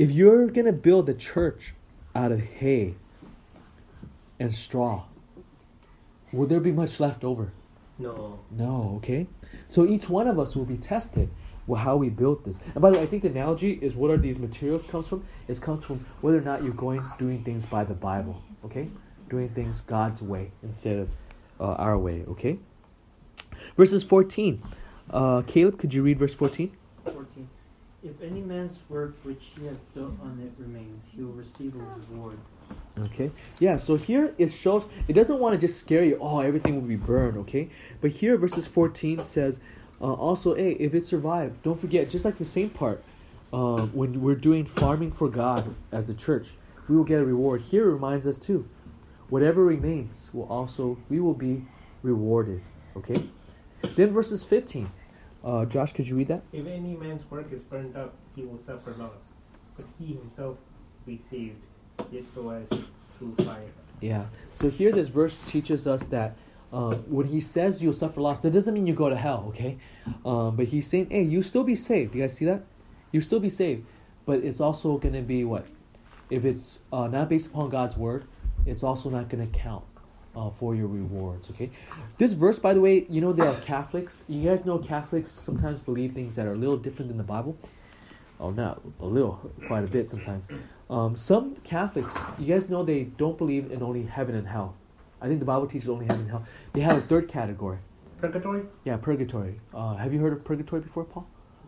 if 0.00 0.10
you're 0.10 0.48
gonna 0.48 0.72
build 0.72 1.06
the 1.06 1.14
church 1.14 1.74
out 2.16 2.32
of 2.32 2.40
hay 2.40 2.96
and 4.40 4.52
straw, 4.52 5.04
will 6.32 6.48
there 6.48 6.58
be 6.58 6.72
much 6.72 6.98
left 6.98 7.22
over? 7.22 7.52
No. 8.00 8.40
No, 8.50 8.94
okay? 8.96 9.28
So 9.68 9.86
each 9.86 10.10
one 10.10 10.26
of 10.26 10.40
us 10.40 10.56
will 10.56 10.64
be 10.64 10.76
tested 10.76 11.30
well, 11.66 11.80
how 11.80 11.96
we 11.96 12.10
built 12.10 12.44
this. 12.44 12.58
And 12.74 12.82
by 12.82 12.90
the 12.90 12.98
way, 12.98 13.04
I 13.04 13.06
think 13.06 13.22
the 13.22 13.28
analogy 13.28 13.78
is 13.80 13.96
what 13.96 14.10
are 14.10 14.16
these 14.16 14.38
materials 14.38 14.82
comes 14.90 15.08
from? 15.08 15.24
It 15.48 15.60
comes 15.60 15.84
from 15.84 16.04
whether 16.20 16.38
or 16.38 16.42
not 16.42 16.62
you're 16.62 16.74
going 16.74 17.02
doing 17.18 17.42
things 17.42 17.64
by 17.66 17.84
the 17.84 17.94
Bible, 17.94 18.42
okay? 18.64 18.88
Doing 19.34 19.48
things 19.48 19.80
God's 19.80 20.22
way 20.22 20.52
instead 20.62 20.96
of 20.96 21.08
uh, 21.58 21.72
our 21.72 21.98
way, 21.98 22.22
okay? 22.28 22.56
Verses 23.76 24.04
14. 24.04 24.62
Uh, 25.10 25.42
Caleb, 25.48 25.76
could 25.76 25.92
you 25.92 26.04
read 26.04 26.20
verse 26.20 26.32
14? 26.32 26.70
14. 27.02 27.48
If 28.04 28.22
any 28.22 28.42
man's 28.42 28.78
work 28.88 29.16
which 29.24 29.42
he 29.58 29.66
has 29.66 29.76
built 29.92 30.12
on 30.22 30.38
it 30.40 30.52
remains, 30.62 31.02
he 31.10 31.20
will 31.20 31.32
receive 31.32 31.74
a 31.74 31.78
reward. 32.12 32.38
Okay. 32.96 33.32
Yeah, 33.58 33.76
so 33.76 33.96
here 33.96 34.32
it 34.38 34.52
shows, 34.52 34.84
it 35.08 35.14
doesn't 35.14 35.40
want 35.40 35.60
to 35.60 35.66
just 35.66 35.80
scare 35.80 36.04
you, 36.04 36.16
oh, 36.20 36.38
everything 36.38 36.76
will 36.76 36.82
be 36.82 36.94
burned, 36.94 37.36
okay? 37.38 37.68
But 38.00 38.12
here, 38.12 38.36
verses 38.36 38.68
14 38.68 39.18
says, 39.18 39.58
uh, 40.00 40.12
also, 40.12 40.54
hey, 40.54 40.76
if 40.78 40.94
it 40.94 41.04
survived, 41.04 41.60
don't 41.64 41.80
forget, 41.80 42.08
just 42.08 42.24
like 42.24 42.36
the 42.36 42.44
same 42.44 42.70
part, 42.70 43.02
uh, 43.52 43.86
when 43.86 44.22
we're 44.22 44.36
doing 44.36 44.64
farming 44.64 45.10
for 45.10 45.28
God 45.28 45.74
as 45.90 46.08
a 46.08 46.14
church, 46.14 46.52
we 46.88 46.94
will 46.94 47.02
get 47.02 47.18
a 47.18 47.24
reward. 47.24 47.62
Here 47.62 47.90
it 47.90 47.92
reminds 47.94 48.28
us 48.28 48.38
too, 48.38 48.68
whatever 49.28 49.64
remains 49.64 50.30
will 50.32 50.44
also, 50.44 50.98
we 51.08 51.20
will 51.20 51.34
be 51.34 51.64
rewarded, 52.02 52.60
okay? 52.96 53.22
Then 53.96 54.12
verses 54.12 54.44
15. 54.44 54.90
Uh, 55.44 55.64
Josh, 55.66 55.92
could 55.92 56.06
you 56.06 56.16
read 56.16 56.28
that? 56.28 56.42
If 56.52 56.66
any 56.66 56.96
man's 56.96 57.30
work 57.30 57.52
is 57.52 57.60
burned 57.62 57.96
up, 57.96 58.14
he 58.34 58.42
will 58.42 58.60
suffer 58.66 58.94
loss, 58.98 59.12
but 59.76 59.86
he 59.98 60.14
himself 60.14 60.56
be 61.06 61.20
saved, 61.30 61.60
yet 62.10 62.24
so 62.32 62.50
as 62.50 62.66
through 63.18 63.34
fire. 63.44 63.68
Yeah. 64.00 64.24
So 64.54 64.70
here, 64.70 64.90
this 64.90 65.08
verse 65.08 65.38
teaches 65.46 65.86
us 65.86 66.02
that 66.04 66.36
um, 66.72 66.94
when 67.08 67.26
he 67.26 67.40
says 67.40 67.82
you'll 67.82 67.92
suffer 67.92 68.20
loss, 68.20 68.40
that 68.40 68.50
doesn't 68.52 68.74
mean 68.74 68.86
you 68.86 68.94
go 68.94 69.08
to 69.08 69.16
hell, 69.16 69.44
okay? 69.48 69.76
Um, 70.24 70.56
but 70.56 70.66
he's 70.66 70.86
saying, 70.86 71.08
hey, 71.10 71.22
you 71.22 71.42
still 71.42 71.62
be 71.64 71.76
saved. 71.76 72.14
You 72.14 72.22
guys 72.22 72.34
see 72.34 72.46
that? 72.46 72.64
You 73.12 73.20
still 73.20 73.38
be 73.38 73.50
saved, 73.50 73.86
but 74.26 74.40
it's 74.40 74.60
also 74.60 74.98
going 74.98 75.14
to 75.14 75.22
be 75.22 75.44
what? 75.44 75.66
If 76.30 76.44
it's 76.44 76.80
uh, 76.92 77.06
not 77.06 77.28
based 77.28 77.46
upon 77.46 77.70
God's 77.70 77.96
word, 77.96 78.24
it's 78.66 78.82
also 78.82 79.10
not 79.10 79.28
going 79.28 79.50
to 79.50 79.58
count 79.58 79.84
uh, 80.36 80.50
for 80.50 80.74
your 80.74 80.88
rewards, 80.88 81.50
okay? 81.50 81.70
This 82.18 82.32
verse, 82.32 82.58
by 82.58 82.74
the 82.74 82.80
way, 82.80 83.06
you 83.08 83.20
know 83.20 83.32
there 83.32 83.48
are 83.48 83.60
Catholics. 83.60 84.24
You 84.28 84.48
guys 84.48 84.64
know 84.64 84.78
Catholics 84.78 85.30
sometimes 85.30 85.80
believe 85.80 86.12
things 86.12 86.36
that 86.36 86.46
are 86.46 86.52
a 86.52 86.56
little 86.56 86.76
different 86.76 87.08
than 87.08 87.18
the 87.18 87.24
Bible. 87.24 87.56
Oh, 88.40 88.50
not 88.50 88.80
a 89.00 89.06
little, 89.06 89.50
quite 89.66 89.84
a 89.84 89.86
bit 89.86 90.10
sometimes. 90.10 90.48
Um, 90.90 91.16
some 91.16 91.56
Catholics, 91.64 92.16
you 92.38 92.46
guys 92.46 92.68
know 92.68 92.84
they 92.84 93.04
don't 93.04 93.38
believe 93.38 93.70
in 93.70 93.82
only 93.82 94.02
heaven 94.02 94.34
and 94.34 94.46
hell. 94.46 94.74
I 95.20 95.28
think 95.28 95.38
the 95.38 95.46
Bible 95.46 95.66
teaches 95.66 95.88
only 95.88 96.06
heaven 96.06 96.22
and 96.22 96.30
hell. 96.30 96.46
They 96.72 96.80
have 96.80 96.98
a 96.98 97.00
third 97.00 97.28
category. 97.28 97.78
Purgatory? 98.20 98.62
Yeah, 98.84 98.96
purgatory. 98.96 99.60
Uh, 99.72 99.96
have 99.96 100.12
you 100.12 100.20
heard 100.20 100.32
of 100.32 100.44
purgatory 100.44 100.82
before, 100.82 101.04
Paul? 101.04 101.26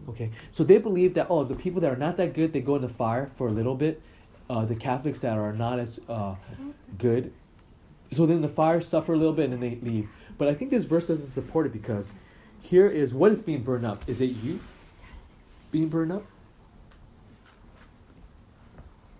Okay, 0.09 0.31
so 0.53 0.63
they 0.63 0.79
believe 0.79 1.15
that 1.15 1.29
oh, 1.31 1.45
the 1.45 1.55
people 1.55 1.81
that 1.81 1.93
are 1.93 1.97
not 1.97 2.17
that 2.19 2.35
good, 2.35 2.53
they 2.53 2.61
go 2.61 2.77
in 2.77 2.83
the 2.83 2.89
fire 2.89 3.31
for 3.35 3.49
a 3.49 3.51
little 3.51 3.75
bit. 3.75 4.03
Uh, 4.49 4.65
the 4.65 4.77
Catholics 4.77 5.21
that 5.21 5.37
are 5.37 5.53
not 5.53 5.79
as 5.79 5.99
uh, 6.09 6.37
good, 6.99 7.33
so 8.13 8.27
then 8.27 8.43
the 8.43 8.49
fire 8.49 8.81
suffer 8.81 9.13
a 9.13 9.17
little 9.17 9.33
bit 9.33 9.51
and 9.51 9.55
then 9.55 9.61
they 9.61 9.79
leave. 9.83 10.09
But 10.39 10.49
I 10.49 10.55
think 10.55 10.71
this 10.71 10.85
verse 10.85 11.09
doesn't 11.09 11.31
support 11.31 11.67
it 11.67 11.73
because 11.73 12.13
here 12.61 12.89
is 12.89 13.13
what 13.13 13.33
is 13.33 13.43
being 13.43 13.63
burned 13.63 13.85
up. 13.85 14.03
Is 14.07 14.21
it 14.21 14.27
you 14.27 14.61
being 15.73 15.89
burned 15.89 16.13
up? 16.13 16.25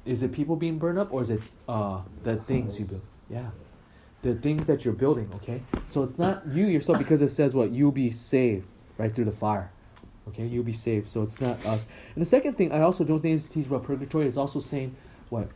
Is 0.05 0.23
it 0.23 0.33
people 0.33 0.55
being 0.55 0.79
burned 0.79 0.99
up, 0.99 1.13
or 1.13 1.23
is 1.23 1.31
it 1.31 1.43
uh, 1.69 2.03
the 2.23 2.37
things 2.37 2.79
you 2.79 2.85
build? 2.85 3.03
Yeah, 3.29 3.51
the 4.23 4.37
things 4.37 4.69
that 4.69 4.85
you're 4.85 4.95
building. 4.95 5.29
Okay, 5.35 5.61
so 5.89 6.05
it's 6.05 6.19
not 6.19 6.47
you 6.47 6.67
yourself 6.67 6.99
because 6.99 7.23
it 7.23 7.31
says 7.31 7.55
what 7.55 7.73
you'll 7.73 7.91
be 7.91 8.13
saved 8.13 8.69
right 8.99 9.13
through 9.13 9.25
the 9.25 9.33
fire. 9.33 9.73
Okay, 10.29 10.47
you'll 10.47 10.65
be 10.65 10.73
saved. 10.73 11.09
So 11.09 11.23
it's 11.23 11.41
not 11.41 11.65
us. 11.67 11.87
And 12.15 12.23
the 12.23 12.27
second 12.27 12.55
thing 12.55 12.71
I 12.73 12.81
also 12.81 13.05
don't 13.05 13.21
think 13.21 13.35
is 13.35 13.45
to 13.45 13.51
teach 13.51 13.67
about 13.67 13.83
purgatory 13.83 14.27
is 14.27 14.37
also 14.37 14.61
saying 14.61 14.95
what 15.31 15.49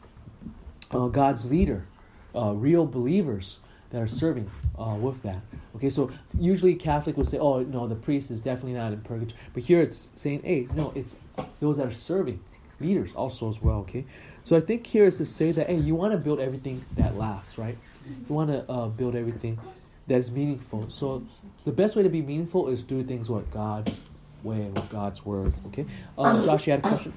uh, 0.91 1.07
God's 1.07 1.51
leader 1.51 1.87
uh, 2.35 2.53
real 2.53 2.87
believers 2.87 3.59
that 3.91 4.01
are 4.01 4.07
serving 4.07 4.51
uh, 4.79 4.97
with 4.99 5.23
that. 5.23 5.41
Okay, 5.77 5.91
so 5.91 6.11
usually 6.39 6.75
Catholic 6.75 7.17
will 7.17 7.25
say, 7.25 7.39
"Oh 7.39 7.63
no, 7.63 7.87
the 7.87 7.95
priest 7.95 8.31
is 8.31 8.41
definitely 8.41 8.75
not 8.75 8.93
in 8.93 9.01
purgatory," 9.01 9.39
but 9.53 9.63
here 9.63 9.81
it's 9.81 10.09
saying, 10.15 10.43
"Hey, 10.45 10.69
no, 10.75 10.93
it's 10.95 11.17
those 11.61 11.79
that 11.79 11.87
are 11.87 11.93
serving, 11.93 12.41
leaders 12.79 13.13
also 13.15 13.49
as 13.49 13.61
well." 13.61 13.79
Okay, 13.81 14.05
so 14.45 14.57
I 14.57 14.61
think 14.61 14.87
here 14.87 15.05
is 15.05 15.17
to 15.19 15.25
say 15.25 15.53
that 15.53 15.69
hey, 15.69 15.77
you 15.77 15.95
want 15.95 16.13
to 16.13 16.19
build 16.19 16.41
everything 16.41 16.85
that 16.97 17.17
lasts, 17.17 17.59
right? 17.59 17.77
You 18.07 18.35
want 18.35 18.51
to 18.51 18.71
uh, 18.71 18.89
build 18.89 19.15
everything 19.17 19.59
that's 20.07 20.31
meaningful. 20.31 20.89
So 20.91 21.25
the 21.65 21.73
best 21.73 21.97
way 21.97 22.03
to 22.03 22.09
be 22.09 22.23
meaningful 22.23 22.69
is 22.69 22.83
do 22.83 23.03
things 23.03 23.29
what 23.29 23.51
God's 23.51 24.01
way 24.43 24.61
with 24.61 24.89
God's 24.89 25.25
word. 25.25 25.53
Okay, 25.69 25.87
um, 26.17 26.43
Josh, 26.45 26.67
you 26.67 26.73
had 26.73 26.81
a 26.85 26.89
question. 26.89 27.13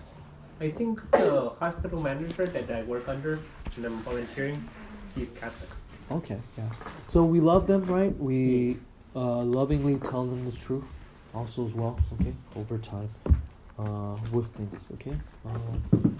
I 0.63 0.71
think 0.71 1.11
the 1.11 1.51
hospital 1.59 2.01
manager 2.01 2.45
that 2.45 2.71
I 2.71 2.83
work 2.83 3.09
under 3.09 3.37
and 3.75 3.83
I'm 3.83 4.01
volunteering, 4.03 4.63
he's 5.13 5.29
Catholic. 5.31 5.69
Okay, 6.09 6.37
yeah. 6.57 6.69
So 7.09 7.25
we 7.25 7.41
love 7.41 7.67
them, 7.67 7.85
right? 7.85 8.17
We 8.17 8.77
uh, 9.13 9.41
lovingly 9.41 9.97
tell 9.97 10.25
them 10.25 10.49
the 10.49 10.55
truth, 10.55 10.85
also 11.35 11.67
as 11.67 11.73
well. 11.73 11.99
Okay, 12.13 12.33
over 12.55 12.77
time, 12.77 13.09
uh, 13.77 14.15
with 14.31 14.47
things. 14.55 14.87
Okay. 14.93 15.17
Um, 15.45 16.17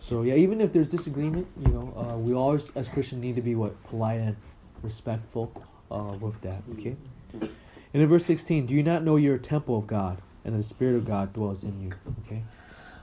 so 0.00 0.20
yeah, 0.20 0.34
even 0.34 0.60
if 0.60 0.70
there's 0.74 0.88
disagreement, 0.88 1.46
you 1.58 1.72
know, 1.72 1.94
uh, 1.96 2.18
we 2.18 2.34
always 2.34 2.70
as 2.74 2.88
Christians 2.88 3.22
need 3.22 3.36
to 3.36 3.42
be 3.42 3.54
what 3.54 3.82
polite 3.84 4.20
and 4.20 4.36
respectful 4.82 5.50
uh, 5.90 6.14
with 6.20 6.38
that. 6.42 6.62
Okay. 6.78 6.94
And 7.40 8.02
in 8.02 8.06
verse 8.06 8.26
16, 8.26 8.66
do 8.66 8.74
you 8.74 8.82
not 8.82 9.02
know 9.02 9.16
you're 9.16 9.36
a 9.36 9.38
temple 9.38 9.78
of 9.78 9.86
God 9.86 10.20
and 10.44 10.58
the 10.58 10.62
Spirit 10.62 10.96
of 10.96 11.06
God 11.06 11.32
dwells 11.32 11.62
in 11.62 11.80
you? 11.80 11.92
Okay. 12.26 12.42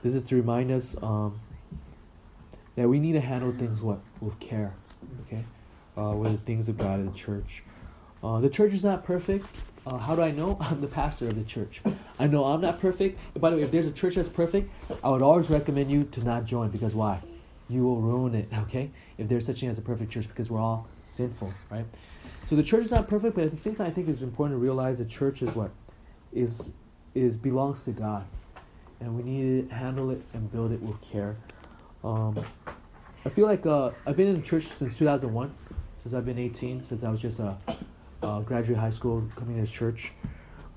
This 0.02 0.14
is 0.14 0.22
to 0.24 0.36
remind 0.36 0.70
us 0.70 0.96
um, 1.02 1.38
that 2.76 2.88
we 2.88 2.98
need 2.98 3.12
to 3.12 3.20
handle 3.20 3.52
things 3.52 3.80
what 3.80 4.00
with 4.20 4.38
care. 4.40 4.74
Okay 5.26 5.44
uh, 5.96 6.12
with 6.12 6.32
the 6.32 6.38
things 6.38 6.68
of 6.68 6.78
God 6.78 7.00
in 7.00 7.06
the 7.06 7.12
church. 7.12 7.62
Uh, 8.22 8.40
the 8.40 8.48
church 8.48 8.72
is 8.72 8.84
not 8.84 9.04
perfect. 9.04 9.46
Uh, 9.86 9.96
how 9.96 10.14
do 10.14 10.22
I 10.22 10.30
know? 10.30 10.56
I'm 10.60 10.80
the 10.80 10.86
pastor 10.86 11.28
of 11.28 11.36
the 11.36 11.44
church. 11.44 11.82
I 12.18 12.26
know 12.26 12.44
I'm 12.44 12.60
not 12.60 12.80
perfect. 12.80 13.18
By 13.38 13.50
the 13.50 13.56
way, 13.56 13.62
if 13.62 13.70
there's 13.70 13.86
a 13.86 13.92
church 13.92 14.14
that's 14.14 14.28
perfect, 14.28 14.70
I 15.02 15.08
would 15.08 15.22
always 15.22 15.50
recommend 15.50 15.90
you 15.90 16.04
to 16.04 16.22
not 16.22 16.44
join 16.44 16.70
because 16.70 16.94
why? 16.94 17.20
You 17.68 17.84
will 17.84 18.00
ruin 18.00 18.34
it, 18.34 18.48
okay? 18.58 18.90
If 19.18 19.28
there's 19.28 19.46
such 19.46 19.58
a 19.58 19.60
thing 19.60 19.68
as 19.68 19.78
a 19.78 19.82
perfect 19.82 20.10
church 20.10 20.28
because 20.28 20.50
we're 20.50 20.60
all 20.60 20.88
sinful, 21.04 21.52
right? 21.70 21.86
So 22.48 22.56
the 22.56 22.62
church 22.62 22.86
is 22.86 22.90
not 22.90 23.08
perfect, 23.08 23.36
but 23.36 23.44
at 23.44 23.50
the 23.52 23.56
same 23.56 23.76
time, 23.76 23.86
I 23.86 23.90
think 23.90 24.08
it's 24.08 24.20
important 24.20 24.58
to 24.58 24.62
realize 24.62 24.98
the 24.98 25.04
church 25.04 25.42
is 25.42 25.54
what 25.54 25.70
is 26.32 26.72
is 27.12 27.36
belongs 27.36 27.84
to 27.84 27.90
God, 27.90 28.24
and 29.00 29.16
we 29.16 29.22
need 29.22 29.68
to 29.68 29.74
handle 29.74 30.10
it 30.10 30.22
and 30.32 30.50
build 30.52 30.72
it 30.72 30.82
with 30.82 31.00
care. 31.00 31.36
Um, 32.04 32.42
I 33.24 33.28
feel 33.28 33.46
like 33.46 33.66
uh, 33.66 33.90
I've 34.06 34.16
been 34.16 34.28
in 34.28 34.42
church 34.42 34.66
since 34.66 34.96
2001 34.96 35.54
since 36.02 36.14
I've 36.14 36.24
been 36.24 36.38
18, 36.38 36.82
since 36.82 37.04
I 37.04 37.10
was 37.10 37.20
just 37.20 37.40
a, 37.40 37.56
a 38.22 38.42
graduate 38.44 38.78
high 38.78 38.90
school 38.90 39.22
coming 39.36 39.56
to 39.56 39.60
this 39.60 39.70
church. 39.70 40.12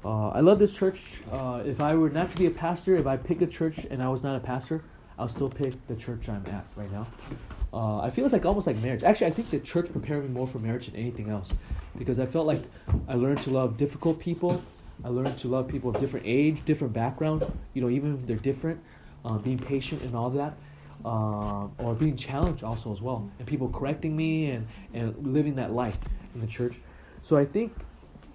Uh, 0.04 0.30
I 0.30 0.42
love 0.42 0.60
this 0.60 0.74
church. 0.74 1.22
Uh, 1.32 1.64
if 1.66 1.80
I 1.80 1.96
were 1.96 2.10
not 2.10 2.30
to 2.32 2.38
be 2.38 2.46
a 2.48 2.52
pastor, 2.52 2.96
if 2.98 3.08
I 3.08 3.16
pick 3.16 3.42
a 3.42 3.48
church 3.48 3.86
and 3.90 4.04
I 4.04 4.10
was 4.10 4.22
not 4.22 4.36
a 4.36 4.40
pastor, 4.40 4.84
I'll 5.18 5.30
still 5.30 5.50
pick 5.50 5.74
the 5.88 5.96
church 5.96 6.28
I'm 6.28 6.46
at 6.48 6.66
right 6.76 6.92
now. 6.92 7.08
Uh, 7.72 8.02
I 8.02 8.10
feel 8.10 8.26
it's 8.26 8.34
like 8.34 8.46
almost 8.46 8.68
like 8.68 8.76
marriage. 8.78 9.04
Actually, 9.04 9.28
I 9.28 9.32
think 9.32 9.50
the 9.50 9.60
church 9.60 9.92
prepared 9.92 10.24
me 10.24 10.30
more 10.30 10.46
for 10.46 10.60
marriage 10.60 10.88
than 10.88 10.96
anything 10.98 11.30
else, 11.30 11.54
because 11.98 12.20
I 12.20 12.26
felt 12.26 12.46
like 12.46 12.62
I 13.08 13.14
learned 13.16 13.40
to 13.42 13.50
love 13.50 13.78
difficult 13.78 14.20
people. 14.20 14.62
I 15.04 15.10
learned 15.10 15.38
to 15.40 15.48
love 15.48 15.68
people 15.68 15.90
of 15.90 16.00
different 16.00 16.26
age, 16.28 16.64
different 16.66 16.94
background. 16.94 17.46
You 17.74 17.82
know, 17.82 17.90
even 17.90 18.16
if 18.16 18.26
they're 18.26 18.36
different, 18.38 18.80
uh, 19.26 19.38
being 19.38 19.60
patient 19.60 20.02
and 20.02 20.16
all 20.16 20.30
that 20.32 20.54
uh, 21.06 21.68
or 21.78 21.94
being 21.96 22.16
challenged 22.16 22.64
also 22.64 22.92
as 22.92 23.02
well, 23.02 23.30
and 23.40 23.48
people 23.48 23.70
correcting 23.70 24.16
me 24.16 24.52
and, 24.52 24.68
and 24.94 25.16
living 25.34 25.56
that 25.56 25.72
life 25.72 25.98
in 26.34 26.42
the 26.42 26.48
church. 26.48 26.80
So 27.22 27.38
I 27.38 27.46
think 27.46 27.74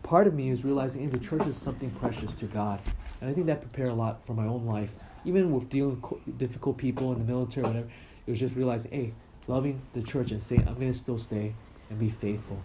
part 0.02 0.26
of 0.26 0.34
me 0.34 0.50
is 0.50 0.64
realizing 0.64 1.02
hey, 1.02 1.08
the 1.08 1.24
church 1.24 1.46
is 1.46 1.56
something 1.56 1.90
precious 1.92 2.34
to 2.34 2.46
God, 2.46 2.80
and 3.20 3.30
I 3.30 3.32
think 3.32 3.46
that 3.46 3.60
prepared 3.60 3.90
a 3.90 3.94
lot 3.94 4.24
for 4.26 4.34
my 4.34 4.46
own 4.46 4.66
life, 4.66 4.96
even 5.24 5.52
with 5.52 5.68
dealing 5.68 6.02
with 6.02 6.38
difficult 6.38 6.76
people 6.76 7.12
in 7.12 7.18
the 7.18 7.24
military, 7.24 7.64
or 7.64 7.68
whatever. 7.68 7.88
It 8.26 8.30
was 8.30 8.40
just 8.40 8.54
realizing, 8.54 8.92
hey, 8.92 9.14
loving 9.46 9.80
the 9.94 10.02
church 10.02 10.30
and 10.30 10.40
saying 10.40 10.66
I'm 10.68 10.74
gonna 10.74 10.92
still 10.92 11.18
stay 11.18 11.54
and 11.88 11.98
be 11.98 12.10
faithful. 12.10 12.62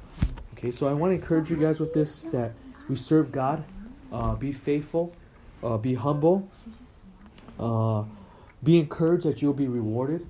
Okay, 0.53 0.71
so 0.71 0.88
I 0.88 0.93
want 0.93 1.12
to 1.12 1.15
encourage 1.15 1.49
you 1.49 1.56
guys 1.56 1.79
with 1.79 1.93
this 1.93 2.23
that 2.34 2.51
we 2.89 2.97
serve 2.97 3.32
God, 3.32 3.63
uh, 4.13 4.36
be 4.36 4.52
faithful, 4.52 5.13
uh, 5.63 5.78
be 5.78 5.95
humble. 5.95 6.47
Uh, 7.60 8.04
be 8.63 8.80
encouraged 8.80 9.26
that 9.26 9.41
you'll 9.41 9.54
be 9.54 9.67
rewarded. 9.67 10.26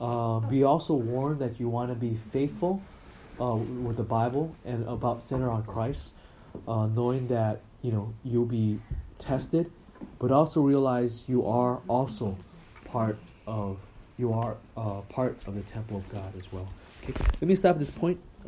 Uh, 0.00 0.40
be 0.40 0.62
also 0.62 0.94
warned 0.94 1.40
that 1.40 1.58
you 1.58 1.68
want 1.68 1.88
to 1.88 1.94
be 1.94 2.16
faithful 2.32 2.82
uh, 3.40 3.54
with 3.54 3.96
the 3.96 4.02
Bible 4.02 4.54
and 4.64 4.86
about 4.88 5.22
center 5.22 5.50
on 5.50 5.64
Christ, 5.64 6.12
uh, 6.66 6.86
knowing 6.86 7.28
that 7.28 7.60
you 7.82 7.92
know 7.92 8.12
you'll 8.24 8.44
be 8.44 8.80
tested, 9.18 9.70
but 10.18 10.30
also 10.30 10.60
realize 10.60 11.24
you 11.28 11.46
are 11.46 11.80
also 11.88 12.36
part 12.84 13.18
of 13.46 13.78
you 14.18 14.32
are 14.32 14.56
part 15.08 15.38
of 15.46 15.54
the 15.54 15.62
temple 15.62 15.96
of 15.96 16.08
God 16.08 16.36
as 16.36 16.52
well. 16.52 16.68
Okay, 17.02 17.14
let 17.40 17.42
me 17.42 17.54
stop 17.54 17.74
at 17.74 17.78
this 17.78 17.90
point. 17.90 18.20